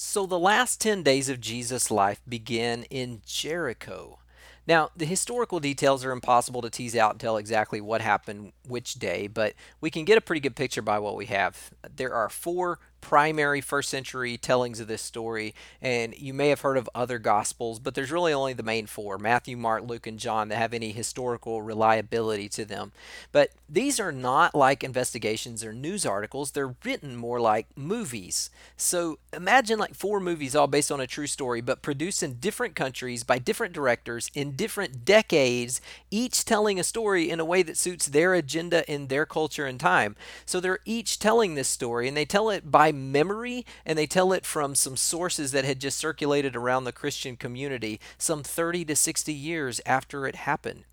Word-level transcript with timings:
So 0.00 0.26
the 0.26 0.38
last 0.38 0.80
10 0.80 1.02
days 1.02 1.28
of 1.28 1.40
Jesus' 1.40 1.90
life 1.90 2.20
begin 2.28 2.84
in 2.84 3.20
Jericho. 3.26 4.20
Now, 4.64 4.90
the 4.96 5.04
historical 5.04 5.58
details 5.58 6.04
are 6.04 6.12
impossible 6.12 6.62
to 6.62 6.70
tease 6.70 6.94
out 6.94 7.10
and 7.10 7.20
tell 7.20 7.36
exactly 7.36 7.80
what 7.80 8.00
happened 8.00 8.52
which 8.64 8.94
day, 8.94 9.26
but 9.26 9.54
we 9.80 9.90
can 9.90 10.04
get 10.04 10.16
a 10.16 10.20
pretty 10.20 10.38
good 10.38 10.54
picture 10.54 10.82
by 10.82 11.00
what 11.00 11.16
we 11.16 11.26
have. 11.26 11.72
There 11.96 12.14
are 12.14 12.28
four 12.28 12.78
primary 13.00 13.60
first 13.60 13.88
century 13.88 14.36
tellings 14.36 14.80
of 14.80 14.88
this 14.88 15.02
story, 15.02 15.54
and 15.80 16.16
you 16.18 16.34
may 16.34 16.48
have 16.48 16.60
heard 16.60 16.76
of 16.76 16.88
other 16.94 17.18
gospels, 17.18 17.78
but 17.78 17.94
there's 17.94 18.12
really 18.12 18.32
only 18.32 18.52
the 18.52 18.62
main 18.62 18.86
four 18.86 19.18
Matthew, 19.18 19.56
Mark, 19.56 19.84
Luke, 19.84 20.06
and 20.06 20.18
John 20.18 20.48
that 20.48 20.56
have 20.56 20.74
any 20.74 20.92
historical 20.92 21.62
reliability 21.62 22.48
to 22.50 22.64
them. 22.64 22.92
But 23.32 23.50
these 23.68 24.00
are 24.00 24.12
not 24.12 24.54
like 24.54 24.82
investigations 24.82 25.64
or 25.64 25.72
news 25.72 26.04
articles, 26.04 26.50
they're 26.50 26.74
written 26.84 27.16
more 27.16 27.40
like 27.40 27.66
movies. 27.76 28.50
So 28.76 29.18
imagine 29.32 29.78
like 29.78 29.94
four 29.94 30.20
movies 30.20 30.56
all 30.56 30.66
based 30.66 30.92
on 30.92 31.00
a 31.00 31.06
true 31.06 31.26
story, 31.26 31.60
but 31.60 31.82
produced 31.82 32.22
in 32.22 32.34
different 32.34 32.74
countries 32.74 33.24
by 33.24 33.38
different 33.38 33.74
directors 33.74 34.30
in 34.34 34.56
different 34.56 35.04
decades, 35.04 35.80
each 36.10 36.44
telling 36.44 36.78
a 36.78 36.84
story 36.84 37.30
in 37.30 37.40
a 37.40 37.44
way 37.44 37.62
that 37.62 37.76
suits 37.76 38.06
their 38.06 38.34
agenda 38.34 38.90
in 38.90 39.08
their 39.08 39.26
culture 39.26 39.66
and 39.66 39.78
time. 39.78 40.16
So 40.46 40.60
they're 40.60 40.80
each 40.84 41.18
telling 41.18 41.54
this 41.54 41.68
story, 41.68 42.08
and 42.08 42.16
they 42.16 42.24
tell 42.24 42.50
it 42.50 42.70
by 42.70 42.87
by 42.88 42.92
memory, 42.92 43.66
and 43.84 43.98
they 43.98 44.06
tell 44.06 44.32
it 44.32 44.46
from 44.46 44.74
some 44.74 44.96
sources 44.96 45.52
that 45.52 45.64
had 45.64 45.78
just 45.78 45.98
circulated 45.98 46.56
around 46.56 46.84
the 46.84 46.92
Christian 46.92 47.36
community 47.36 48.00
some 48.16 48.42
30 48.42 48.86
to 48.86 48.96
60 48.96 49.32
years 49.32 49.80
after 49.84 50.26
it 50.26 50.36
happened. 50.36 50.84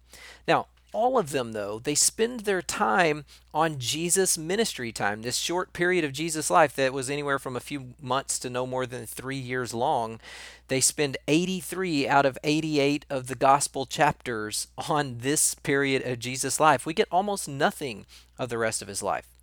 Now, 0.47 0.67
all 0.91 1.17
of 1.17 1.31
them, 1.31 1.53
though, 1.53 1.79
they 1.79 1.95
spend 1.95 2.41
their 2.41 2.61
time 2.61 3.25
on 3.53 3.79
Jesus' 3.79 4.37
ministry 4.37 4.91
time, 4.91 5.21
this 5.21 5.37
short 5.37 5.73
period 5.73 6.03
of 6.03 6.13
Jesus' 6.13 6.49
life 6.49 6.75
that 6.75 6.93
was 6.93 7.09
anywhere 7.09 7.39
from 7.39 7.55
a 7.55 7.61
few 7.61 7.93
months 8.01 8.39
to 8.39 8.49
no 8.49 8.65
more 8.65 8.85
than 8.85 9.05
three 9.05 9.37
years 9.37 9.73
long. 9.73 10.19
They 10.67 10.81
spend 10.81 11.17
83 11.27 12.07
out 12.07 12.25
of 12.25 12.37
88 12.43 13.05
of 13.09 13.27
the 13.27 13.35
gospel 13.35 13.85
chapters 13.85 14.67
on 14.89 15.19
this 15.19 15.55
period 15.55 16.05
of 16.05 16.19
Jesus' 16.19 16.59
life. 16.59 16.85
We 16.85 16.93
get 16.93 17.07
almost 17.11 17.47
nothing 17.47 18.05
of 18.37 18.49
the 18.49 18.57
rest 18.57 18.81
of 18.81 18.87
his 18.87 19.03
life. 19.03 19.34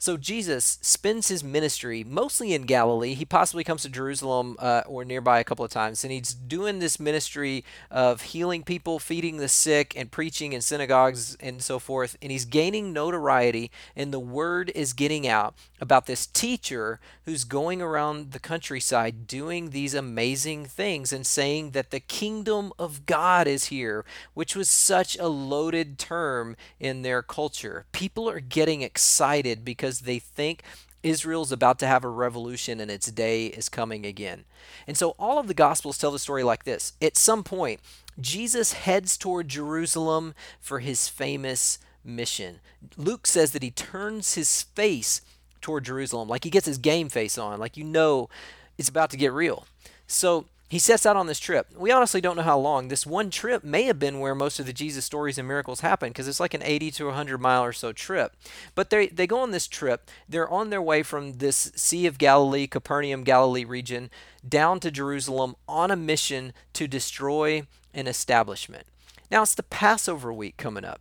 So 0.00 0.16
Jesus 0.16 0.78
spends 0.80 1.26
his 1.26 1.42
ministry 1.42 2.04
mostly 2.04 2.54
in 2.54 2.62
Galilee. 2.62 3.14
He 3.14 3.24
possibly 3.24 3.64
comes 3.64 3.82
to 3.82 3.88
Jerusalem 3.88 4.56
uh, 4.60 4.82
or 4.86 5.04
nearby 5.04 5.40
a 5.40 5.44
couple 5.44 5.64
of 5.64 5.72
times, 5.72 6.04
and 6.04 6.12
he's 6.12 6.32
doing 6.32 6.78
this 6.78 7.00
ministry 7.00 7.64
of 7.90 8.22
healing 8.22 8.62
people, 8.62 9.00
feeding 9.00 9.38
the 9.38 9.48
sick, 9.48 9.94
and 9.96 10.10
preaching 10.10 10.52
in 10.52 10.60
synagogues 10.60 11.36
and 11.40 11.60
so 11.60 11.80
forth. 11.80 12.16
And 12.22 12.30
he's 12.30 12.44
gaining 12.44 12.92
notoriety, 12.92 13.72
and 13.96 14.12
the 14.12 14.20
word 14.20 14.70
is 14.74 14.92
getting 14.92 15.26
out 15.26 15.54
about 15.80 16.06
this 16.06 16.26
teacher 16.26 17.00
who's 17.24 17.44
going 17.44 17.80
around 17.80 18.32
the 18.32 18.38
countryside 18.38 19.26
doing 19.26 19.70
these 19.70 19.94
amazing 19.94 20.64
things 20.64 21.12
and 21.12 21.26
saying 21.26 21.70
that 21.70 21.90
the 21.90 22.00
kingdom 22.00 22.72
of 22.78 23.06
God 23.06 23.46
is 23.46 23.66
here, 23.66 24.04
which 24.34 24.56
was 24.56 24.68
such 24.68 25.16
a 25.18 25.28
loaded 25.28 25.98
term 25.98 26.56
in 26.80 27.02
their 27.02 27.22
culture. 27.22 27.86
People 27.92 28.28
are 28.28 28.40
getting 28.40 28.82
excited 28.82 29.64
because 29.64 30.00
they 30.00 30.18
think 30.18 30.62
Israel's 31.02 31.52
about 31.52 31.78
to 31.78 31.86
have 31.86 32.04
a 32.04 32.08
revolution 32.08 32.80
and 32.80 32.90
its 32.90 33.10
day 33.10 33.46
is 33.46 33.68
coming 33.68 34.04
again. 34.04 34.44
And 34.86 34.96
so 34.96 35.10
all 35.18 35.38
of 35.38 35.46
the 35.46 35.54
Gospels 35.54 35.98
tell 35.98 36.10
the 36.10 36.18
story 36.18 36.42
like 36.42 36.64
this. 36.64 36.94
At 37.00 37.16
some 37.16 37.44
point, 37.44 37.80
Jesus 38.20 38.72
heads 38.72 39.16
toward 39.16 39.48
Jerusalem 39.48 40.34
for 40.60 40.80
his 40.80 41.08
famous 41.08 41.78
mission. 42.04 42.60
Luke 42.96 43.26
says 43.26 43.52
that 43.52 43.62
he 43.62 43.70
turns 43.70 44.34
his 44.34 44.62
face 44.62 45.20
toward 45.60 45.84
Jerusalem, 45.84 46.28
like 46.28 46.44
he 46.44 46.50
gets 46.50 46.66
his 46.66 46.78
game 46.78 47.08
face 47.08 47.38
on, 47.38 47.58
like 47.58 47.76
you 47.76 47.84
know 47.84 48.28
it's 48.76 48.88
about 48.88 49.10
to 49.10 49.16
get 49.16 49.32
real. 49.32 49.66
So 50.06 50.46
he 50.68 50.78
sets 50.78 51.06
out 51.06 51.16
on 51.16 51.26
this 51.26 51.40
trip. 51.40 51.68
We 51.74 51.90
honestly 51.90 52.20
don't 52.20 52.36
know 52.36 52.42
how 52.42 52.58
long. 52.58 52.88
This 52.88 53.06
one 53.06 53.30
trip 53.30 53.64
may 53.64 53.84
have 53.84 53.98
been 53.98 54.20
where 54.20 54.34
most 54.34 54.60
of 54.60 54.66
the 54.66 54.72
Jesus 54.74 55.04
stories 55.04 55.38
and 55.38 55.48
miracles 55.48 55.80
happen 55.80 56.10
because 56.10 56.28
it's 56.28 56.40
like 56.40 56.52
an 56.52 56.62
80 56.62 56.90
to 56.92 57.06
100 57.06 57.38
mile 57.38 57.64
or 57.64 57.72
so 57.72 57.92
trip. 57.92 58.36
But 58.74 58.90
they, 58.90 59.06
they 59.06 59.26
go 59.26 59.40
on 59.40 59.50
this 59.50 59.66
trip. 59.66 60.10
They're 60.28 60.48
on 60.48 60.68
their 60.68 60.82
way 60.82 61.02
from 61.02 61.34
this 61.34 61.72
Sea 61.74 62.06
of 62.06 62.18
Galilee, 62.18 62.66
Capernaum, 62.66 63.24
Galilee 63.24 63.64
region 63.64 64.10
down 64.46 64.78
to 64.80 64.90
Jerusalem 64.90 65.56
on 65.66 65.90
a 65.90 65.96
mission 65.96 66.52
to 66.74 66.86
destroy 66.86 67.62
an 67.94 68.06
establishment. 68.06 68.84
Now 69.30 69.42
it's 69.42 69.54
the 69.54 69.62
Passover 69.62 70.32
week 70.32 70.58
coming 70.58 70.84
up. 70.84 71.00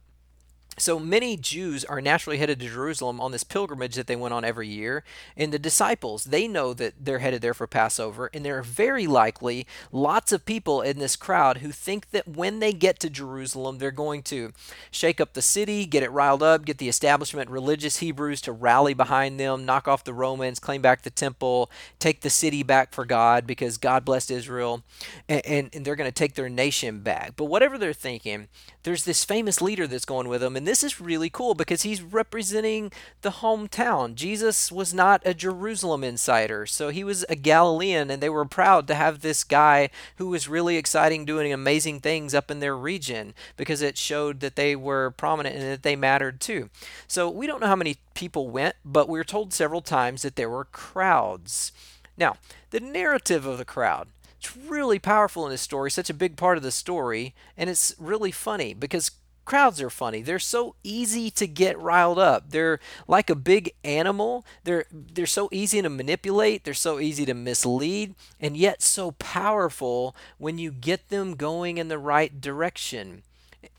So 0.80 1.00
many 1.00 1.38
Jews 1.38 1.84
are 1.86 2.02
naturally 2.02 2.38
headed 2.38 2.60
to 2.60 2.70
Jerusalem 2.70 3.20
on 3.20 3.32
this 3.32 3.44
pilgrimage 3.44 3.96
that 3.96 4.06
they 4.06 4.16
went 4.16 4.34
on 4.34 4.46
every 4.46 4.68
year. 4.68 5.04
And 5.36 5.52
the 5.52 5.58
disciples, 5.58 6.26
they 6.26 6.48
know 6.48 6.74
that 6.76 6.94
they're 7.00 7.18
headed 7.20 7.42
there 7.42 7.56
for 7.56 7.66
Passover. 7.66 8.30
And 8.32 8.46
there 8.46 8.60
are 8.60 8.64
very 8.64 9.08
likely 9.08 9.66
lots 9.92 10.32
of 10.32 10.46
people 10.46 10.82
in 10.82 11.00
this 11.00 11.16
crowd 11.16 11.58
who 11.58 11.72
think 11.72 12.12
that 12.12 12.28
when 12.28 12.60
they 12.60 12.74
get 12.74 13.00
to 13.00 13.10
Jerusalem, 13.10 13.80
they're 13.80 13.90
going 13.90 14.22
to 14.24 14.54
shake 14.92 15.20
up 15.20 15.34
the 15.34 15.42
city, 15.42 15.88
get 15.88 16.04
it 16.04 16.12
riled 16.12 16.44
up, 16.44 16.66
get 16.66 16.78
the 16.78 16.90
establishment, 16.90 17.50
religious 17.50 17.98
Hebrews 17.98 18.42
to 18.42 18.52
rally 18.52 18.94
behind 18.94 19.40
them, 19.40 19.66
knock 19.66 19.88
off 19.88 20.04
the 20.04 20.14
Romans, 20.14 20.60
claim 20.60 20.84
back 20.84 21.02
the 21.02 21.10
temple, 21.10 21.72
take 21.98 22.22
the 22.22 22.30
city 22.30 22.62
back 22.62 22.94
for 22.94 23.04
God 23.04 23.48
because 23.48 23.78
God 23.80 24.06
blessed 24.06 24.30
Israel. 24.30 24.84
And, 25.28 25.46
and, 25.46 25.70
and 25.74 25.86
they're 25.86 25.96
going 25.96 26.08
to 26.08 26.12
take 26.12 26.36
their 26.36 26.50
nation 26.50 27.00
back. 27.00 27.34
But 27.36 27.46
whatever 27.46 27.80
they're 27.80 27.94
thinking, 27.94 28.48
there's 28.84 29.06
this 29.06 29.24
famous 29.24 29.62
leader 29.62 29.88
that's 29.88 30.06
going 30.06 30.28
with 30.28 30.42
them. 30.42 30.56
And 30.56 30.67
this 30.68 30.84
is 30.84 31.00
really 31.00 31.30
cool 31.30 31.54
because 31.54 31.84
he's 31.84 32.02
representing 32.02 32.92
the 33.22 33.30
hometown. 33.30 34.16
Jesus 34.16 34.72
was 34.72 34.94
not 34.94 35.22
a 35.26 35.34
Jerusalem 35.34 36.04
insider, 36.04 36.66
so 36.66 36.90
he 36.90 37.04
was 37.04 37.26
a 37.30 37.36
Galilean, 37.36 38.12
and 38.12 38.22
they 38.22 38.30
were 38.30 38.46
proud 38.46 38.88
to 38.88 38.96
have 38.96 39.22
this 39.22 39.44
guy 39.44 39.90
who 40.18 40.28
was 40.28 40.48
really 40.48 40.78
exciting, 40.78 41.26
doing 41.26 41.54
amazing 41.54 42.00
things 42.00 42.34
up 42.34 42.52
in 42.52 42.60
their 42.60 42.76
region 42.76 43.34
because 43.56 43.82
it 43.82 43.98
showed 43.98 44.40
that 44.42 44.56
they 44.56 44.76
were 44.76 45.12
prominent 45.12 45.56
and 45.56 45.64
that 45.64 45.84
they 45.84 45.96
mattered 45.96 46.42
too. 46.42 46.70
So 47.08 47.30
we 47.30 47.48
don't 47.48 47.62
know 47.62 47.68
how 47.68 47.76
many 47.76 47.98
people 48.14 48.50
went, 48.50 48.76
but 48.84 49.08
we 49.08 49.20
are 49.20 49.24
told 49.24 49.54
several 49.54 49.82
times 49.82 50.24
that 50.24 50.36
there 50.36 50.50
were 50.50 50.66
crowds. 50.66 51.72
Now, 52.18 52.38
the 52.72 52.80
narrative 52.80 53.46
of 53.46 53.58
the 53.58 53.66
crowd. 53.66 54.10
It's 54.40 54.56
really 54.56 55.00
powerful 55.00 55.46
in 55.46 55.52
this 55.52 55.62
story, 55.62 55.90
such 55.90 56.10
a 56.10 56.14
big 56.14 56.36
part 56.36 56.58
of 56.58 56.64
the 56.64 56.72
story, 56.72 57.34
and 57.56 57.70
it's 57.70 57.96
really 57.98 58.32
funny 58.32 58.74
because 58.74 59.12
crowds 59.48 59.82
are 59.82 59.90
funny. 59.90 60.22
They're 60.22 60.40
so 60.40 60.76
easy 60.84 61.32
to 61.32 61.48
get 61.48 61.80
riled 61.80 62.20
up. 62.20 62.52
They're 62.52 62.80
like 63.08 63.30
a 63.30 63.36
big 63.36 63.72
animal. 63.84 64.46
They're 64.66 64.86
they're 64.92 65.26
so 65.26 65.48
easy 65.52 65.82
to 65.82 65.90
manipulate, 65.90 66.66
they're 66.66 66.74
so 66.74 67.00
easy 67.00 67.26
to 67.26 67.34
mislead, 67.34 68.14
and 68.40 68.58
yet 68.58 68.82
so 68.84 69.12
powerful 69.12 70.16
when 70.38 70.58
you 70.58 70.70
get 70.70 71.10
them 71.10 71.36
going 71.36 71.78
in 71.78 71.88
the 71.88 71.98
right 71.98 72.40
direction. 72.40 73.24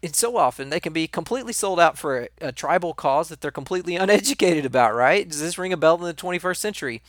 And 0.02 0.16
so 0.16 0.36
often 0.36 0.70
they 0.70 0.80
can 0.80 0.92
be 0.92 1.06
completely 1.06 1.52
sold 1.52 1.78
out 1.78 1.98
for 1.98 2.18
a, 2.18 2.28
a 2.48 2.52
tribal 2.52 2.94
cause 2.94 3.28
that 3.28 3.42
they're 3.42 3.50
completely 3.50 3.94
uneducated 4.04 4.64
about, 4.64 4.94
right? 4.94 5.28
Does 5.28 5.40
this 5.40 5.58
ring 5.58 5.72
a 5.72 5.76
bell 5.76 5.96
in 5.96 6.02
the 6.02 6.14
21st 6.14 6.56
century? 6.56 7.02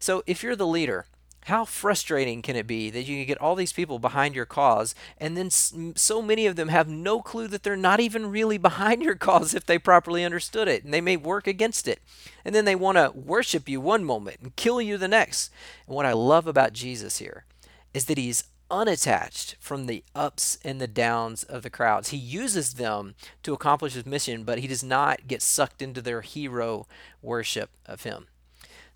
So 0.00 0.22
if 0.26 0.42
you're 0.42 0.56
the 0.56 0.66
leader, 0.66 1.04
how 1.48 1.64
frustrating 1.64 2.42
can 2.42 2.56
it 2.56 2.66
be 2.66 2.90
that 2.90 3.04
you 3.04 3.16
can 3.16 3.26
get 3.26 3.40
all 3.40 3.54
these 3.54 3.72
people 3.72 3.98
behind 3.98 4.34
your 4.34 4.46
cause 4.46 4.94
and 5.18 5.36
then 5.36 5.50
so 5.50 6.22
many 6.22 6.46
of 6.46 6.56
them 6.56 6.68
have 6.68 6.88
no 6.88 7.20
clue 7.20 7.48
that 7.48 7.62
they're 7.62 7.76
not 7.76 8.00
even 8.00 8.30
really 8.30 8.58
behind 8.68 9.02
your 9.02 9.14
cause 9.14 9.54
if 9.54 9.66
they 9.66 9.78
properly 9.78 10.24
understood 10.24 10.68
it 10.68 10.84
and 10.84 10.92
they 10.92 11.00
may 11.00 11.16
work 11.16 11.46
against 11.46 11.88
it. 11.88 12.00
And 12.44 12.54
then 12.54 12.64
they 12.64 12.74
want 12.74 12.96
to 12.96 13.12
worship 13.14 13.68
you 13.68 13.80
one 13.80 14.04
moment 14.04 14.38
and 14.40 14.56
kill 14.56 14.80
you 14.80 14.96
the 14.96 15.08
next. 15.08 15.50
And 15.86 15.94
what 15.94 16.06
I 16.06 16.12
love 16.12 16.46
about 16.46 16.72
Jesus 16.72 17.18
here 17.18 17.44
is 17.92 18.06
that 18.06 18.18
he's 18.18 18.44
unattached 18.70 19.56
from 19.58 19.86
the 19.86 20.04
ups 20.14 20.58
and 20.62 20.80
the 20.80 20.86
downs 20.86 21.42
of 21.42 21.62
the 21.62 21.70
crowds. 21.70 22.10
He 22.10 22.18
uses 22.18 22.74
them 22.74 23.14
to 23.42 23.54
accomplish 23.54 23.94
his 23.94 24.06
mission, 24.06 24.44
but 24.44 24.58
he 24.58 24.66
does 24.66 24.84
not 24.84 25.26
get 25.26 25.42
sucked 25.42 25.80
into 25.80 26.02
their 26.02 26.20
hero 26.20 26.86
worship 27.22 27.70
of 27.86 28.02
him. 28.02 28.26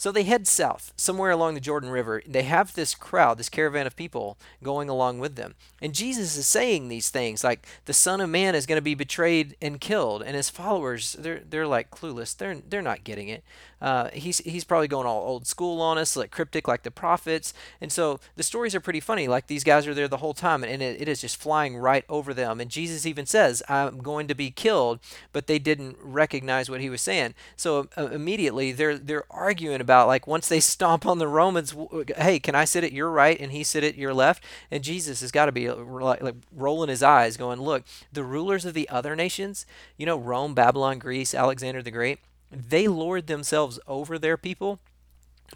So 0.02 0.10
they 0.10 0.24
head 0.24 0.48
south, 0.48 0.92
somewhere 0.96 1.30
along 1.30 1.54
the 1.54 1.60
Jordan 1.60 1.88
River. 1.88 2.24
They 2.26 2.42
have 2.42 2.74
this 2.74 2.92
crowd, 2.92 3.38
this 3.38 3.48
caravan 3.48 3.86
of 3.86 3.94
people 3.94 4.36
going 4.60 4.88
along 4.88 5.20
with 5.20 5.36
them. 5.36 5.54
And 5.80 5.94
Jesus 5.94 6.36
is 6.36 6.48
saying 6.48 6.88
these 6.88 7.08
things 7.08 7.44
like 7.44 7.64
the 7.84 7.92
Son 7.92 8.20
of 8.20 8.28
Man 8.28 8.56
is 8.56 8.66
going 8.66 8.78
to 8.78 8.82
be 8.82 8.96
betrayed 8.96 9.54
and 9.62 9.80
killed. 9.80 10.24
And 10.24 10.34
his 10.34 10.50
followers, 10.50 11.12
they're, 11.12 11.42
they're 11.48 11.68
like 11.68 11.92
clueless. 11.92 12.36
They're, 12.36 12.56
they're 12.56 12.82
not 12.82 13.04
getting 13.04 13.28
it. 13.28 13.44
Uh, 13.82 14.08
he's, 14.12 14.38
he's 14.38 14.62
probably 14.62 14.86
going 14.86 15.06
all 15.08 15.26
old 15.26 15.44
school 15.44 15.82
on 15.82 15.98
us, 15.98 16.16
like 16.16 16.30
cryptic, 16.30 16.68
like 16.68 16.84
the 16.84 16.90
prophets. 16.90 17.52
And 17.80 17.90
so 17.90 18.20
the 18.36 18.44
stories 18.44 18.76
are 18.76 18.80
pretty 18.80 19.00
funny. 19.00 19.26
Like 19.26 19.48
these 19.48 19.64
guys 19.64 19.88
are 19.88 19.94
there 19.94 20.06
the 20.06 20.18
whole 20.18 20.34
time, 20.34 20.62
and 20.62 20.80
it, 20.80 21.02
it 21.02 21.08
is 21.08 21.20
just 21.20 21.36
flying 21.36 21.76
right 21.76 22.04
over 22.08 22.32
them. 22.32 22.60
And 22.60 22.70
Jesus 22.70 23.04
even 23.04 23.26
says, 23.26 23.60
I'm 23.68 23.98
going 23.98 24.28
to 24.28 24.34
be 24.36 24.52
killed, 24.52 25.00
but 25.32 25.48
they 25.48 25.58
didn't 25.58 25.96
recognize 26.00 26.70
what 26.70 26.80
he 26.80 26.88
was 26.88 27.02
saying. 27.02 27.34
So 27.56 27.88
uh, 27.98 28.06
immediately 28.06 28.70
they're, 28.70 28.96
they're 28.96 29.24
arguing 29.30 29.80
about, 29.80 30.06
like, 30.06 30.28
once 30.28 30.46
they 30.46 30.60
stomp 30.72 31.04
on 31.04 31.18
the 31.18 31.28
Romans, 31.28 31.74
hey, 32.16 32.38
can 32.38 32.54
I 32.54 32.64
sit 32.64 32.84
at 32.84 32.92
your 32.92 33.10
right 33.10 33.38
and 33.40 33.50
he 33.50 33.64
sit 33.64 33.82
at 33.82 33.96
your 33.96 34.14
left? 34.14 34.44
And 34.70 34.84
Jesus 34.84 35.22
has 35.22 35.32
got 35.32 35.46
to 35.46 35.52
be 35.52 35.68
uh, 35.68 35.74
like, 35.74 36.22
like 36.22 36.36
rolling 36.54 36.88
his 36.88 37.02
eyes, 37.02 37.36
going, 37.36 37.60
look, 37.60 37.82
the 38.12 38.22
rulers 38.22 38.64
of 38.64 38.74
the 38.74 38.88
other 38.88 39.16
nations, 39.16 39.66
you 39.96 40.06
know, 40.06 40.16
Rome, 40.16 40.54
Babylon, 40.54 41.00
Greece, 41.00 41.34
Alexander 41.34 41.82
the 41.82 41.90
Great, 41.90 42.20
they 42.52 42.86
lord 42.86 43.26
themselves 43.26 43.80
over 43.86 44.18
their 44.18 44.36
people. 44.36 44.78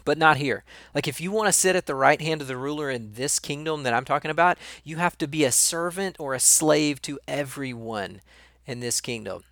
But 0.05 0.19
not 0.19 0.37
here. 0.37 0.63
Like, 0.93 1.07
if 1.07 1.19
you 1.19 1.31
want 1.31 1.47
to 1.47 1.51
sit 1.51 1.75
at 1.75 1.87
the 1.87 1.95
right 1.95 2.21
hand 2.21 2.41
of 2.41 2.47
the 2.47 2.55
ruler 2.55 2.91
in 2.91 3.13
this 3.13 3.39
kingdom 3.39 3.81
that 3.81 3.95
I'm 3.95 4.05
talking 4.05 4.29
about, 4.29 4.59
you 4.83 4.97
have 4.97 5.17
to 5.17 5.27
be 5.27 5.43
a 5.43 5.51
servant 5.51 6.17
or 6.19 6.35
a 6.35 6.39
slave 6.39 7.01
to 7.01 7.19
everyone 7.27 8.21
in 8.67 8.79
this 8.79 9.01
kingdom. 9.01 9.43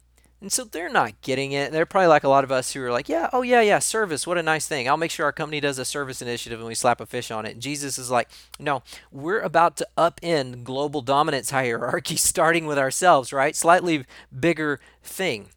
And 0.41 0.51
so 0.51 0.63
they're 0.63 0.91
not 0.91 1.21
getting 1.21 1.53
it. 1.53 1.71
They're 1.71 1.87
probably 1.87 2.09
like 2.09 2.23
a 2.23 2.29
lot 2.29 2.43
of 2.43 2.51
us 2.51 2.73
who 2.73 2.83
are 2.83 2.91
like, 2.91 3.09
yeah, 3.09 3.29
oh, 3.33 3.41
yeah, 3.41 3.61
yeah, 3.61 3.79
service. 3.79 4.27
What 4.27 4.37
a 4.37 4.43
nice 4.43 4.67
thing. 4.67 4.87
I'll 4.87 4.97
make 4.97 5.09
sure 5.09 5.25
our 5.25 5.31
company 5.31 5.59
does 5.59 5.79
a 5.79 5.85
service 5.85 6.21
initiative 6.21 6.59
and 6.59 6.67
we 6.67 6.75
slap 6.75 7.01
a 7.01 7.07
fish 7.07 7.31
on 7.31 7.47
it. 7.47 7.53
And 7.53 7.61
Jesus 7.61 7.97
is 7.97 8.11
like, 8.11 8.29
no, 8.59 8.83
we're 9.11 9.39
about 9.39 9.75
to 9.77 9.87
upend 9.97 10.63
global 10.63 11.01
dominance 11.01 11.49
hierarchy, 11.49 12.15
starting 12.17 12.67
with 12.67 12.77
ourselves, 12.77 13.33
right? 13.33 13.55
Slightly 13.55 14.05
bigger 14.37 14.79
thing. 15.01 15.47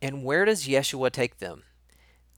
And 0.00 0.24
where 0.24 0.44
does 0.44 0.66
Yeshua 0.66 1.10
take 1.10 1.38
them? 1.38 1.64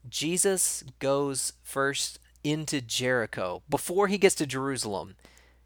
Jesus 0.09 0.83
goes 0.99 1.53
first 1.63 2.19
into 2.43 2.81
Jericho. 2.81 3.61
Before 3.69 4.07
he 4.07 4.17
gets 4.17 4.35
to 4.35 4.47
Jerusalem, 4.47 5.15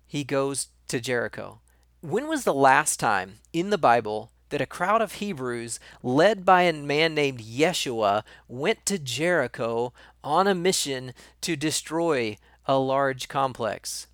he 0.05 0.23
goes 0.23 0.67
to 0.89 0.99
Jericho. 0.99 1.61
When 2.01 2.27
was 2.27 2.43
the 2.43 2.53
last 2.53 2.99
time 2.99 3.35
in 3.53 3.69
the 3.69 3.77
Bible 3.77 4.31
that 4.49 4.61
a 4.61 4.65
crowd 4.65 5.01
of 5.01 5.13
Hebrews, 5.13 5.79
led 6.03 6.45
by 6.45 6.63
a 6.63 6.73
man 6.73 7.15
named 7.15 7.39
Yeshua, 7.39 8.23
went 8.47 8.85
to 8.85 8.99
Jericho 8.99 9.93
on 10.23 10.47
a 10.47 10.53
mission 10.53 11.13
to 11.41 11.55
destroy 11.55 12.37
a 12.65 12.77
large 12.77 13.27
complex? 13.27 14.07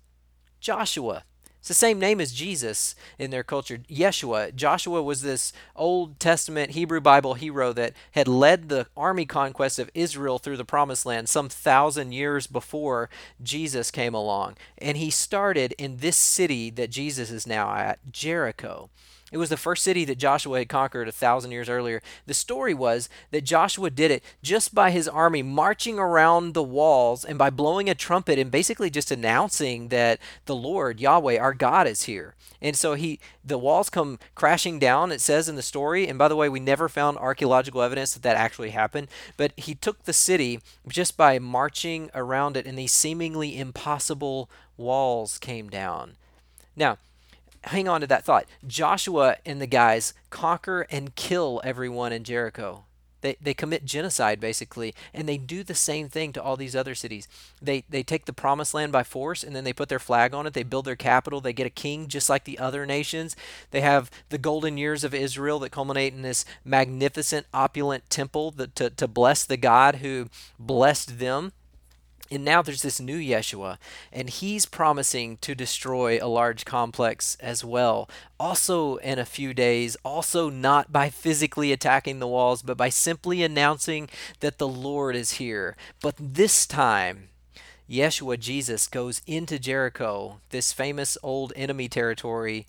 Joshua. 0.60 1.24
It's 1.62 1.68
the 1.68 1.74
same 1.74 2.00
name 2.00 2.20
as 2.20 2.32
Jesus 2.32 2.96
in 3.20 3.30
their 3.30 3.44
culture, 3.44 3.78
Yeshua. 3.88 4.52
Joshua 4.52 5.00
was 5.00 5.22
this 5.22 5.52
Old 5.76 6.18
Testament 6.18 6.72
Hebrew 6.72 7.00
Bible 7.00 7.34
hero 7.34 7.72
that 7.72 7.92
had 8.10 8.26
led 8.26 8.68
the 8.68 8.88
army 8.96 9.26
conquest 9.26 9.78
of 9.78 9.88
Israel 9.94 10.40
through 10.40 10.56
the 10.56 10.64
promised 10.64 11.06
land 11.06 11.28
some 11.28 11.48
thousand 11.48 12.10
years 12.10 12.48
before 12.48 13.08
Jesus 13.40 13.92
came 13.92 14.12
along. 14.12 14.56
And 14.76 14.96
he 14.96 15.08
started 15.08 15.72
in 15.78 15.98
this 15.98 16.16
city 16.16 16.68
that 16.70 16.90
Jesus 16.90 17.30
is 17.30 17.46
now 17.46 17.72
at, 17.72 18.00
Jericho. 18.10 18.90
It 19.32 19.38
was 19.38 19.48
the 19.48 19.56
first 19.56 19.82
city 19.82 20.04
that 20.04 20.18
Joshua 20.18 20.58
had 20.58 20.68
conquered 20.68 21.08
a 21.08 21.12
thousand 21.12 21.52
years 21.52 21.70
earlier. 21.70 22.02
The 22.26 22.34
story 22.34 22.74
was 22.74 23.08
that 23.30 23.44
Joshua 23.44 23.90
did 23.90 24.10
it 24.10 24.22
just 24.42 24.74
by 24.74 24.90
his 24.90 25.08
army 25.08 25.42
marching 25.42 25.98
around 25.98 26.52
the 26.52 26.62
walls 26.62 27.24
and 27.24 27.38
by 27.38 27.48
blowing 27.48 27.88
a 27.88 27.94
trumpet 27.94 28.38
and 28.38 28.50
basically 28.50 28.90
just 28.90 29.10
announcing 29.10 29.88
that 29.88 30.20
the 30.44 30.54
Lord, 30.54 31.00
Yahweh, 31.00 31.38
our 31.38 31.54
God, 31.54 31.86
is 31.86 32.02
here. 32.02 32.34
And 32.60 32.76
so 32.76 32.94
he, 32.94 33.18
the 33.44 33.58
walls 33.58 33.90
come 33.90 34.18
crashing 34.34 34.78
down. 34.78 35.10
It 35.10 35.20
says 35.20 35.48
in 35.48 35.56
the 35.56 35.62
story. 35.62 36.06
And 36.06 36.18
by 36.18 36.28
the 36.28 36.36
way, 36.36 36.48
we 36.48 36.60
never 36.60 36.88
found 36.88 37.16
archaeological 37.16 37.82
evidence 37.82 38.12
that 38.12 38.22
that 38.22 38.36
actually 38.36 38.70
happened. 38.70 39.08
But 39.38 39.52
he 39.56 39.74
took 39.74 40.04
the 40.04 40.12
city 40.12 40.60
just 40.86 41.16
by 41.16 41.38
marching 41.38 42.10
around 42.14 42.56
it, 42.56 42.66
and 42.66 42.78
these 42.78 42.92
seemingly 42.92 43.58
impossible 43.58 44.50
walls 44.76 45.38
came 45.38 45.68
down. 45.70 46.16
Now, 46.76 46.98
hang 47.64 47.88
on 47.88 48.00
to 48.00 48.06
that 48.06 48.24
thought. 48.24 48.46
Joshua 48.66 49.36
and 49.44 49.60
the 49.60 49.66
guys 49.66 50.14
conquer 50.30 50.86
and 50.90 51.14
kill 51.14 51.60
everyone 51.64 52.12
in 52.12 52.24
Jericho. 52.24 52.84
They, 53.22 53.36
they 53.40 53.54
commit 53.54 53.84
genocide 53.84 54.40
basically, 54.40 54.94
and 55.14 55.28
they 55.28 55.38
do 55.38 55.62
the 55.62 55.74
same 55.74 56.08
thing 56.08 56.32
to 56.32 56.42
all 56.42 56.56
these 56.56 56.76
other 56.76 56.94
cities. 56.94 57.28
They 57.62 57.84
they 57.88 58.02
take 58.02 58.26
the 58.26 58.32
promised 58.32 58.74
land 58.74 58.90
by 58.90 59.04
force, 59.04 59.44
and 59.44 59.54
then 59.54 59.64
they 59.64 59.72
put 59.72 59.88
their 59.88 60.00
flag 60.00 60.34
on 60.34 60.46
it. 60.46 60.54
They 60.54 60.64
build 60.64 60.84
their 60.84 60.96
capital. 60.96 61.40
They 61.40 61.52
get 61.52 61.66
a 61.66 61.70
king 61.70 62.08
just 62.08 62.28
like 62.28 62.44
the 62.44 62.58
other 62.58 62.84
nations. 62.84 63.36
They 63.70 63.80
have 63.80 64.10
the 64.28 64.38
golden 64.38 64.76
years 64.76 65.04
of 65.04 65.14
Israel 65.14 65.60
that 65.60 65.70
culminate 65.70 66.12
in 66.12 66.22
this 66.22 66.44
magnificent, 66.64 67.46
opulent 67.54 68.10
temple 68.10 68.50
that, 68.52 68.74
to 68.76 68.90
to 68.90 69.06
bless 69.06 69.44
the 69.44 69.56
God 69.56 69.96
who 69.96 70.28
blessed 70.58 71.20
them. 71.20 71.52
And 72.32 72.46
now 72.46 72.62
there's 72.62 72.80
this 72.80 72.98
new 72.98 73.18
Yeshua, 73.18 73.76
and 74.10 74.30
he's 74.30 74.64
promising 74.64 75.36
to 75.42 75.54
destroy 75.54 76.18
a 76.18 76.26
large 76.26 76.64
complex 76.64 77.36
as 77.40 77.62
well. 77.62 78.08
Also, 78.40 78.96
in 78.96 79.18
a 79.18 79.26
few 79.26 79.52
days, 79.52 79.98
also 80.02 80.48
not 80.48 80.90
by 80.90 81.10
physically 81.10 81.72
attacking 81.72 82.20
the 82.20 82.26
walls, 82.26 82.62
but 82.62 82.78
by 82.78 82.88
simply 82.88 83.42
announcing 83.42 84.08
that 84.40 84.56
the 84.56 84.66
Lord 84.66 85.14
is 85.14 85.32
here. 85.32 85.76
But 86.00 86.14
this 86.18 86.66
time, 86.66 87.28
Yeshua, 87.88 88.40
Jesus, 88.40 88.86
goes 88.86 89.20
into 89.26 89.58
Jericho, 89.58 90.40
this 90.48 90.72
famous 90.72 91.18
old 91.22 91.52
enemy 91.54 91.86
territory, 91.86 92.66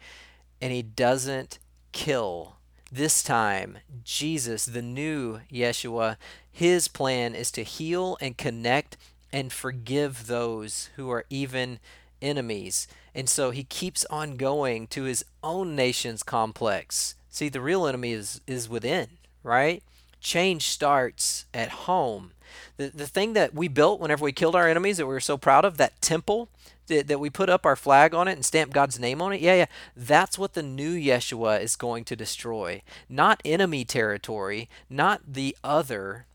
and 0.60 0.74
he 0.74 0.82
doesn't 0.82 1.58
kill. 1.94 2.58
This 2.92 3.24
time, 3.24 3.78
Jesus, 4.04 4.66
the 4.66 4.82
new 4.82 5.40
Yeshua, 5.50 6.18
his 6.52 6.90
plan 6.90 7.34
is 7.34 7.50
to 7.52 7.64
heal 7.64 8.18
and 8.20 8.38
connect 8.38 8.98
and 9.34 9.52
forgive 9.52 10.28
those 10.28 10.92
who 10.96 11.10
are 11.10 11.26
even 11.30 11.80
enemies. 12.22 12.88
And 13.16 13.28
so 13.28 13.50
he 13.50 13.64
keeps 13.64 14.06
on 14.06 14.38
going 14.38 14.88
to 14.88 15.04
his 15.04 15.26
own 15.44 15.76
nation's 15.76 16.22
complex. 16.22 17.16
See, 17.30 17.50
the 17.50 17.60
real 17.60 17.88
enemy 17.88 18.12
is, 18.12 18.42
is 18.46 18.70
within, 18.70 19.08
right? 19.42 19.82
Change 20.22 20.68
starts 20.68 21.48
at 21.52 21.70
home. 21.70 22.32
The, 22.78 22.90
the 22.90 23.08
thing 23.08 23.34
that 23.34 23.56
we 23.56 23.68
built 23.68 24.00
whenever 24.00 24.24
we 24.24 24.32
killed 24.32 24.56
our 24.56 24.70
enemies 24.70 24.98
that 24.98 25.08
we 25.08 25.14
were 25.14 25.20
so 25.20 25.38
proud 25.38 25.66
of, 25.66 25.78
that 25.78 26.00
temple 26.00 26.50
that, 26.86 27.08
that 27.08 27.20
we 27.20 27.32
put 27.32 27.50
up 27.50 27.66
our 27.66 27.76
flag 27.76 28.14
on 28.14 28.28
it 28.28 28.34
and 28.34 28.46
stamped 28.46 28.74
God's 28.74 29.00
name 29.00 29.20
on 29.20 29.34
it, 29.34 29.42
yeah, 29.42 29.56
yeah, 29.56 29.66
that's 29.96 30.38
what 30.38 30.54
the 30.54 30.62
new 30.62 30.96
Yeshua 30.96 31.60
is 31.60 31.76
going 31.76 32.04
to 32.06 32.16
destroy. 32.16 32.84
Not 33.10 33.42
enemy 33.44 33.84
territory, 33.84 34.70
not 34.92 35.22
the 35.28 35.58
other, 35.64 36.28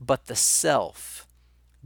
but 0.00 0.26
the 0.26 0.36
self 0.36 1.26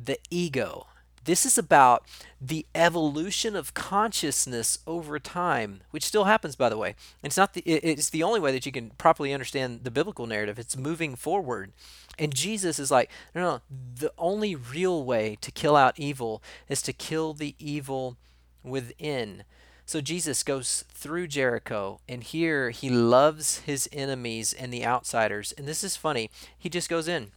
the 0.02 0.18
ego. 0.30 0.86
This 1.24 1.44
is 1.44 1.58
about 1.58 2.06
the 2.40 2.64
evolution 2.74 3.54
of 3.54 3.74
consciousness 3.74 4.78
over 4.86 5.18
time, 5.18 5.82
which 5.90 6.04
still 6.04 6.24
happens, 6.24 6.56
by 6.56 6.70
the 6.70 6.78
way. 6.78 6.94
It's 7.22 7.36
not 7.36 7.52
the, 7.52 7.60
it's 7.66 8.08
the 8.08 8.22
only 8.22 8.40
way 8.40 8.50
that 8.52 8.64
you 8.64 8.72
can 8.72 8.90
properly 8.90 9.34
understand 9.34 9.80
the 9.84 9.90
biblical 9.90 10.26
narrative. 10.26 10.58
It's 10.58 10.76
moving 10.76 11.16
forward. 11.16 11.72
And 12.18 12.34
Jesus 12.34 12.78
is 12.78 12.90
like, 12.90 13.10
no, 13.34 13.42
no, 13.42 13.60
the 13.94 14.12
only 14.16 14.54
real 14.54 15.04
way 15.04 15.36
to 15.42 15.50
kill 15.50 15.76
out 15.76 15.98
evil 15.98 16.42
is 16.68 16.80
to 16.82 16.94
kill 16.94 17.34
the 17.34 17.54
evil 17.58 18.16
within. 18.62 19.44
So 19.84 20.00
Jesus 20.00 20.42
goes 20.42 20.84
through 20.88 21.28
Jericho, 21.28 22.00
and 22.08 22.22
here 22.22 22.70
he 22.70 22.90
loves 22.90 23.58
his 23.58 23.88
enemies 23.92 24.52
and 24.52 24.72
the 24.72 24.84
outsiders. 24.84 25.52
And 25.58 25.66
this 25.66 25.84
is 25.84 25.96
funny. 25.96 26.30
He 26.58 26.68
just 26.68 26.88
goes 26.88 27.06
in 27.06 27.32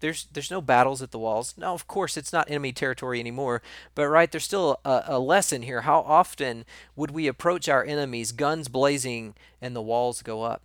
there's 0.00 0.26
there's 0.32 0.50
no 0.50 0.60
battles 0.60 1.02
at 1.02 1.10
the 1.10 1.18
walls. 1.18 1.54
Now, 1.56 1.74
of 1.74 1.86
course, 1.86 2.16
it's 2.16 2.32
not 2.32 2.50
enemy 2.50 2.72
territory 2.72 3.20
anymore, 3.20 3.62
but 3.94 4.08
right, 4.08 4.30
there's 4.30 4.44
still 4.44 4.80
a, 4.84 5.04
a 5.06 5.18
lesson 5.18 5.62
here. 5.62 5.82
How 5.82 6.00
often 6.00 6.64
would 6.94 7.10
we 7.10 7.26
approach 7.26 7.68
our 7.68 7.84
enemies, 7.84 8.32
guns 8.32 8.68
blazing, 8.68 9.34
and 9.60 9.74
the 9.74 9.82
walls 9.82 10.22
go 10.22 10.42
up? 10.42 10.62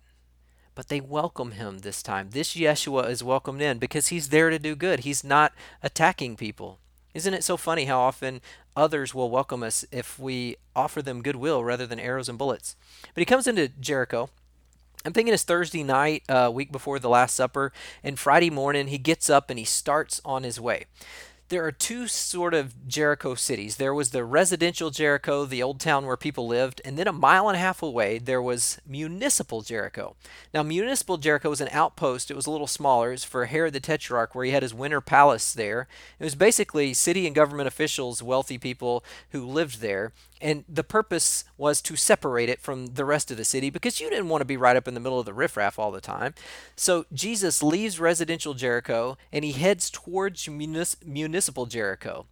But 0.74 0.88
they 0.88 1.00
welcome 1.00 1.52
him 1.52 1.80
this 1.80 2.02
time. 2.02 2.30
This 2.30 2.54
Yeshua 2.54 3.10
is 3.10 3.22
welcomed 3.22 3.60
in 3.60 3.78
because 3.78 4.08
he's 4.08 4.30
there 4.30 4.48
to 4.50 4.58
do 4.58 4.74
good. 4.74 5.00
He's 5.00 5.22
not 5.22 5.52
attacking 5.82 6.36
people. 6.36 6.78
Isn't 7.14 7.34
it 7.34 7.44
so 7.44 7.58
funny 7.58 7.84
how 7.84 8.00
often 8.00 8.40
others 8.74 9.14
will 9.14 9.30
welcome 9.30 9.62
us 9.62 9.84
if 9.92 10.18
we 10.18 10.56
offer 10.74 11.02
them 11.02 11.20
goodwill 11.22 11.62
rather 11.62 11.86
than 11.86 12.00
arrows 12.00 12.28
and 12.28 12.38
bullets? 12.38 12.74
But 13.14 13.20
he 13.20 13.26
comes 13.26 13.46
into 13.46 13.68
Jericho 13.68 14.30
I'm 15.04 15.12
thinking 15.12 15.34
it's 15.34 15.42
Thursday 15.42 15.82
night, 15.82 16.22
uh, 16.28 16.50
week 16.52 16.70
before 16.70 16.98
the 16.98 17.08
Last 17.08 17.34
Supper, 17.34 17.72
and 18.04 18.18
Friday 18.18 18.50
morning 18.50 18.86
he 18.86 18.98
gets 18.98 19.28
up 19.28 19.50
and 19.50 19.58
he 19.58 19.64
starts 19.64 20.20
on 20.24 20.44
his 20.44 20.60
way 20.60 20.86
there 21.52 21.66
are 21.66 21.70
two 21.70 22.08
sort 22.08 22.54
of 22.54 22.88
Jericho 22.88 23.34
cities. 23.34 23.76
There 23.76 23.92
was 23.92 24.08
the 24.08 24.24
residential 24.24 24.88
Jericho, 24.88 25.44
the 25.44 25.62
old 25.62 25.80
town 25.80 26.06
where 26.06 26.16
people 26.16 26.46
lived, 26.46 26.80
and 26.82 26.96
then 26.96 27.06
a 27.06 27.12
mile 27.12 27.46
and 27.46 27.56
a 27.56 27.60
half 27.60 27.82
away 27.82 28.16
there 28.16 28.40
was 28.40 28.80
municipal 28.86 29.60
Jericho. 29.60 30.16
Now, 30.54 30.62
municipal 30.62 31.18
Jericho 31.18 31.50
was 31.50 31.60
an 31.60 31.68
outpost. 31.70 32.30
It 32.30 32.36
was 32.36 32.46
a 32.46 32.50
little 32.50 32.66
smaller. 32.66 33.10
It 33.10 33.12
was 33.12 33.24
for 33.24 33.44
Herod 33.44 33.74
the 33.74 33.80
Tetrarch, 33.80 34.34
where 34.34 34.46
he 34.46 34.52
had 34.52 34.62
his 34.62 34.72
winter 34.72 35.02
palace 35.02 35.52
there. 35.52 35.88
It 36.18 36.24
was 36.24 36.34
basically 36.34 36.94
city 36.94 37.26
and 37.26 37.36
government 37.36 37.68
officials, 37.68 38.22
wealthy 38.22 38.56
people 38.56 39.04
who 39.32 39.44
lived 39.44 39.82
there. 39.82 40.14
And 40.42 40.64
the 40.68 40.82
purpose 40.82 41.44
was 41.56 41.80
to 41.82 41.94
separate 41.94 42.48
it 42.48 42.60
from 42.60 42.86
the 42.94 43.04
rest 43.04 43.30
of 43.30 43.36
the 43.36 43.44
city 43.44 43.70
because 43.70 44.00
you 44.00 44.10
didn't 44.10 44.28
want 44.28 44.40
to 44.40 44.46
be 44.46 44.56
right 44.56 44.76
up 44.76 44.88
in 44.88 44.94
the 44.94 45.00
middle 45.00 45.20
of 45.20 45.24
the 45.24 45.32
riffraff 45.32 45.78
all 45.78 45.92
the 45.92 46.00
time. 46.00 46.34
So 46.74 47.06
Jesus 47.12 47.62
leaves 47.62 48.00
residential 48.00 48.52
Jericho 48.52 49.16
and 49.32 49.44
he 49.44 49.52
heads 49.52 49.88
towards 49.88 50.48
municipal 51.42 51.66
Jericho. 51.66 52.26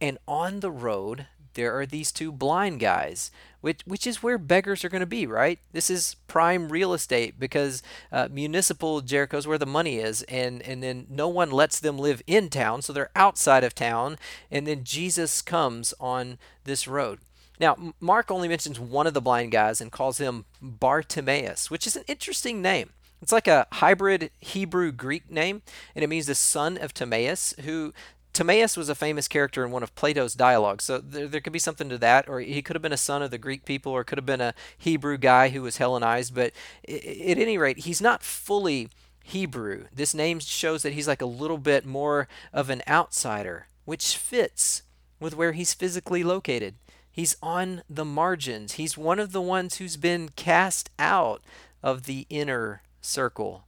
And 0.00 0.18
on 0.28 0.60
the 0.60 0.70
road, 0.70 1.26
there 1.54 1.76
are 1.76 1.84
these 1.84 2.12
two 2.12 2.30
blind 2.30 2.78
guys, 2.78 3.32
which 3.60 3.80
which 3.86 4.06
is 4.06 4.22
where 4.22 4.38
beggars 4.38 4.84
are 4.84 4.88
going 4.88 5.00
to 5.00 5.06
be, 5.06 5.26
right? 5.26 5.58
This 5.72 5.90
is 5.90 6.14
prime 6.28 6.68
real 6.68 6.94
estate 6.94 7.40
because 7.40 7.82
uh, 8.12 8.28
municipal 8.30 9.00
Jericho 9.00 9.38
is 9.38 9.48
where 9.48 9.58
the 9.58 9.66
money 9.66 9.96
is, 9.96 10.22
and 10.28 10.62
and 10.62 10.80
then 10.80 11.06
no 11.10 11.26
one 11.26 11.50
lets 11.50 11.80
them 11.80 11.98
live 11.98 12.22
in 12.28 12.48
town, 12.48 12.82
so 12.82 12.92
they're 12.92 13.10
outside 13.16 13.64
of 13.64 13.74
town, 13.74 14.16
and 14.48 14.64
then 14.64 14.84
Jesus 14.84 15.42
comes 15.42 15.92
on 15.98 16.38
this 16.62 16.86
road. 16.86 17.18
Now, 17.58 17.94
Mark 17.98 18.30
only 18.30 18.46
mentions 18.46 18.78
one 18.78 19.08
of 19.08 19.14
the 19.14 19.20
blind 19.20 19.50
guys 19.50 19.80
and 19.80 19.90
calls 19.90 20.18
him 20.18 20.44
Bartimaeus, 20.62 21.68
which 21.68 21.86
is 21.86 21.96
an 21.96 22.04
interesting 22.06 22.62
name. 22.62 22.90
It's 23.22 23.32
like 23.32 23.48
a 23.48 23.66
hybrid 23.72 24.30
Hebrew 24.40 24.92
Greek 24.92 25.30
name, 25.30 25.62
and 25.94 26.04
it 26.04 26.08
means 26.08 26.26
the 26.26 26.34
son 26.34 26.76
of 26.76 26.92
Timaeus, 26.92 27.54
who 27.64 27.94
Timaeus 28.36 28.76
was 28.76 28.90
a 28.90 28.94
famous 28.94 29.28
character 29.28 29.64
in 29.64 29.70
one 29.70 29.82
of 29.82 29.94
Plato's 29.94 30.34
dialogues, 30.34 30.84
so 30.84 30.98
there, 30.98 31.26
there 31.26 31.40
could 31.40 31.54
be 31.54 31.58
something 31.58 31.88
to 31.88 31.96
that, 31.96 32.28
or 32.28 32.40
he 32.40 32.60
could 32.60 32.76
have 32.76 32.82
been 32.82 32.92
a 32.92 32.98
son 32.98 33.22
of 33.22 33.30
the 33.30 33.38
Greek 33.38 33.64
people, 33.64 33.92
or 33.92 34.04
could 34.04 34.18
have 34.18 34.26
been 34.26 34.42
a 34.42 34.52
Hebrew 34.76 35.16
guy 35.16 35.48
who 35.48 35.62
was 35.62 35.78
Hellenized. 35.78 36.34
But 36.34 36.52
at 36.86 37.38
any 37.38 37.56
rate, 37.56 37.78
he's 37.78 38.02
not 38.02 38.22
fully 38.22 38.90
Hebrew. 39.24 39.86
This 39.90 40.12
name 40.12 40.40
shows 40.40 40.82
that 40.82 40.92
he's 40.92 41.08
like 41.08 41.22
a 41.22 41.26
little 41.26 41.56
bit 41.56 41.86
more 41.86 42.28
of 42.52 42.68
an 42.68 42.82
outsider, 42.86 43.68
which 43.86 44.18
fits 44.18 44.82
with 45.18 45.34
where 45.34 45.52
he's 45.52 45.72
physically 45.72 46.22
located. 46.22 46.74
He's 47.10 47.36
on 47.42 47.84
the 47.88 48.04
margins. 48.04 48.72
He's 48.72 48.98
one 48.98 49.18
of 49.18 49.32
the 49.32 49.40
ones 49.40 49.78
who's 49.78 49.96
been 49.96 50.28
cast 50.36 50.90
out 50.98 51.42
of 51.82 52.02
the 52.02 52.26
inner 52.28 52.82
circle. 53.00 53.64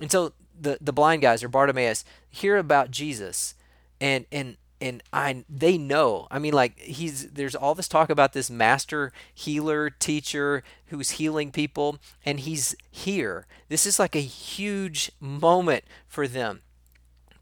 And 0.00 0.10
so 0.10 0.32
the, 0.58 0.78
the 0.80 0.94
blind 0.94 1.20
guys 1.20 1.44
or 1.44 1.48
Bartimaeus 1.48 2.02
hear 2.30 2.56
about 2.56 2.90
Jesus 2.90 3.54
and 4.00 4.26
and 4.32 4.56
and 4.80 5.02
I 5.12 5.44
they 5.48 5.76
know. 5.76 6.26
I 6.30 6.38
mean 6.38 6.52
like 6.52 6.78
he's 6.78 7.30
there's 7.30 7.54
all 7.54 7.74
this 7.74 7.88
talk 7.88 8.10
about 8.10 8.32
this 8.32 8.50
master 8.50 9.12
healer 9.34 9.90
teacher 9.90 10.62
who's 10.86 11.12
healing 11.12 11.52
people 11.52 11.98
and 12.24 12.40
he's 12.40 12.74
here. 12.90 13.46
This 13.68 13.86
is 13.86 13.98
like 13.98 14.16
a 14.16 14.20
huge 14.20 15.12
moment 15.20 15.84
for 16.08 16.26
them. 16.26 16.62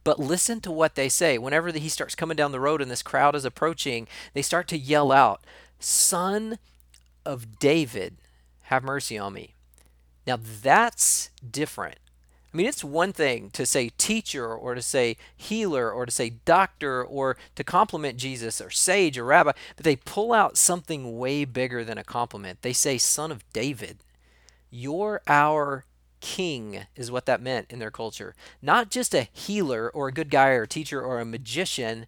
But 0.04 0.18
listen 0.18 0.60
to 0.62 0.72
what 0.72 0.94
they 0.94 1.08
say. 1.08 1.38
Whenever 1.38 1.70
he 1.70 1.88
starts 1.88 2.14
coming 2.14 2.36
down 2.36 2.52
the 2.52 2.60
road 2.60 2.80
and 2.80 2.90
this 2.90 3.02
crowd 3.02 3.34
is 3.34 3.44
approaching, 3.44 4.08
they 4.32 4.42
start 4.42 4.66
to 4.68 4.78
yell 4.78 5.12
out, 5.12 5.42
Son 5.78 6.58
of 7.26 7.58
David, 7.58 8.16
have 8.62 8.82
mercy 8.82 9.18
on 9.18 9.34
me. 9.34 9.54
Now 10.26 10.38
that's 10.40 11.30
different. 11.48 11.98
I 12.52 12.56
mean, 12.56 12.66
it's 12.66 12.82
one 12.82 13.12
thing 13.12 13.50
to 13.50 13.66
say 13.66 13.90
teacher 13.98 14.54
or 14.54 14.74
to 14.74 14.80
say 14.80 15.18
healer 15.36 15.90
or 15.92 16.06
to 16.06 16.12
say 16.12 16.30
doctor 16.46 17.04
or 17.04 17.36
to 17.56 17.64
compliment 17.64 18.16
Jesus 18.16 18.60
or 18.60 18.70
sage 18.70 19.18
or 19.18 19.24
rabbi, 19.24 19.52
but 19.76 19.84
they 19.84 19.96
pull 19.96 20.32
out 20.32 20.56
something 20.56 21.18
way 21.18 21.44
bigger 21.44 21.84
than 21.84 21.98
a 21.98 22.04
compliment. 22.04 22.62
They 22.62 22.72
say, 22.72 22.96
Son 22.96 23.30
of 23.30 23.44
David, 23.52 23.98
you're 24.70 25.20
our 25.26 25.84
king, 26.20 26.86
is 26.96 27.10
what 27.10 27.26
that 27.26 27.42
meant 27.42 27.70
in 27.70 27.78
their 27.78 27.90
culture. 27.90 28.34
Not 28.62 28.90
just 28.90 29.14
a 29.14 29.28
healer 29.32 29.90
or 29.90 30.08
a 30.08 30.12
good 30.12 30.30
guy 30.30 30.50
or 30.50 30.62
a 30.62 30.68
teacher 30.68 31.02
or 31.02 31.20
a 31.20 31.26
magician, 31.26 32.06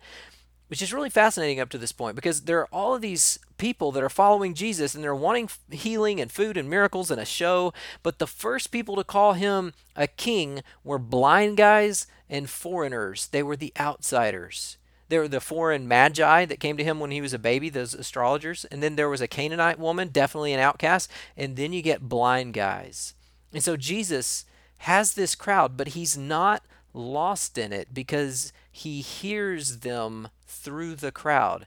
which 0.70 0.80
is 0.80 0.94
really 0.94 1.10
fascinating 1.10 1.58
up 1.58 1.68
to 1.68 1.78
this 1.78 1.90
point 1.90 2.14
because 2.14 2.42
there 2.42 2.60
are 2.60 2.68
all 2.72 2.94
of 2.94 3.02
these 3.02 3.40
people 3.58 3.90
that 3.90 4.04
are 4.04 4.08
following 4.08 4.54
Jesus 4.54 4.94
and 4.94 5.02
they're 5.02 5.12
wanting 5.12 5.50
healing 5.68 6.20
and 6.20 6.30
food 6.30 6.56
and 6.56 6.70
miracles 6.70 7.10
and 7.10 7.20
a 7.20 7.24
show. 7.24 7.74
But 8.04 8.20
the 8.20 8.26
first 8.28 8.70
people 8.70 8.94
to 8.94 9.02
call 9.02 9.32
him 9.32 9.72
a 9.96 10.06
king 10.06 10.62
were 10.84 11.00
blind 11.00 11.56
guys 11.56 12.06
and 12.28 12.48
foreigners, 12.48 13.26
they 13.26 13.42
were 13.42 13.56
the 13.56 13.72
outsiders. 13.80 14.76
There 15.08 15.22
were 15.22 15.28
the 15.28 15.40
foreign 15.40 15.88
magi 15.88 16.44
that 16.44 16.60
came 16.60 16.76
to 16.76 16.84
him 16.84 17.00
when 17.00 17.10
he 17.10 17.20
was 17.20 17.34
a 17.34 17.38
baby, 17.38 17.68
those 17.68 17.92
astrologers. 17.92 18.64
And 18.66 18.80
then 18.80 18.94
there 18.94 19.08
was 19.08 19.20
a 19.20 19.26
Canaanite 19.26 19.80
woman, 19.80 20.10
definitely 20.10 20.52
an 20.52 20.60
outcast. 20.60 21.10
And 21.36 21.56
then 21.56 21.72
you 21.72 21.82
get 21.82 22.08
blind 22.08 22.54
guys. 22.54 23.14
And 23.52 23.64
so 23.64 23.76
Jesus 23.76 24.44
has 24.78 25.14
this 25.14 25.34
crowd, 25.34 25.76
but 25.76 25.88
he's 25.88 26.16
not 26.16 26.62
lost 26.92 27.58
in 27.58 27.72
it 27.72 27.88
because 27.92 28.52
he 28.70 29.00
hears 29.00 29.78
them 29.78 30.28
through 30.46 30.96
the 30.96 31.12
crowd. 31.12 31.66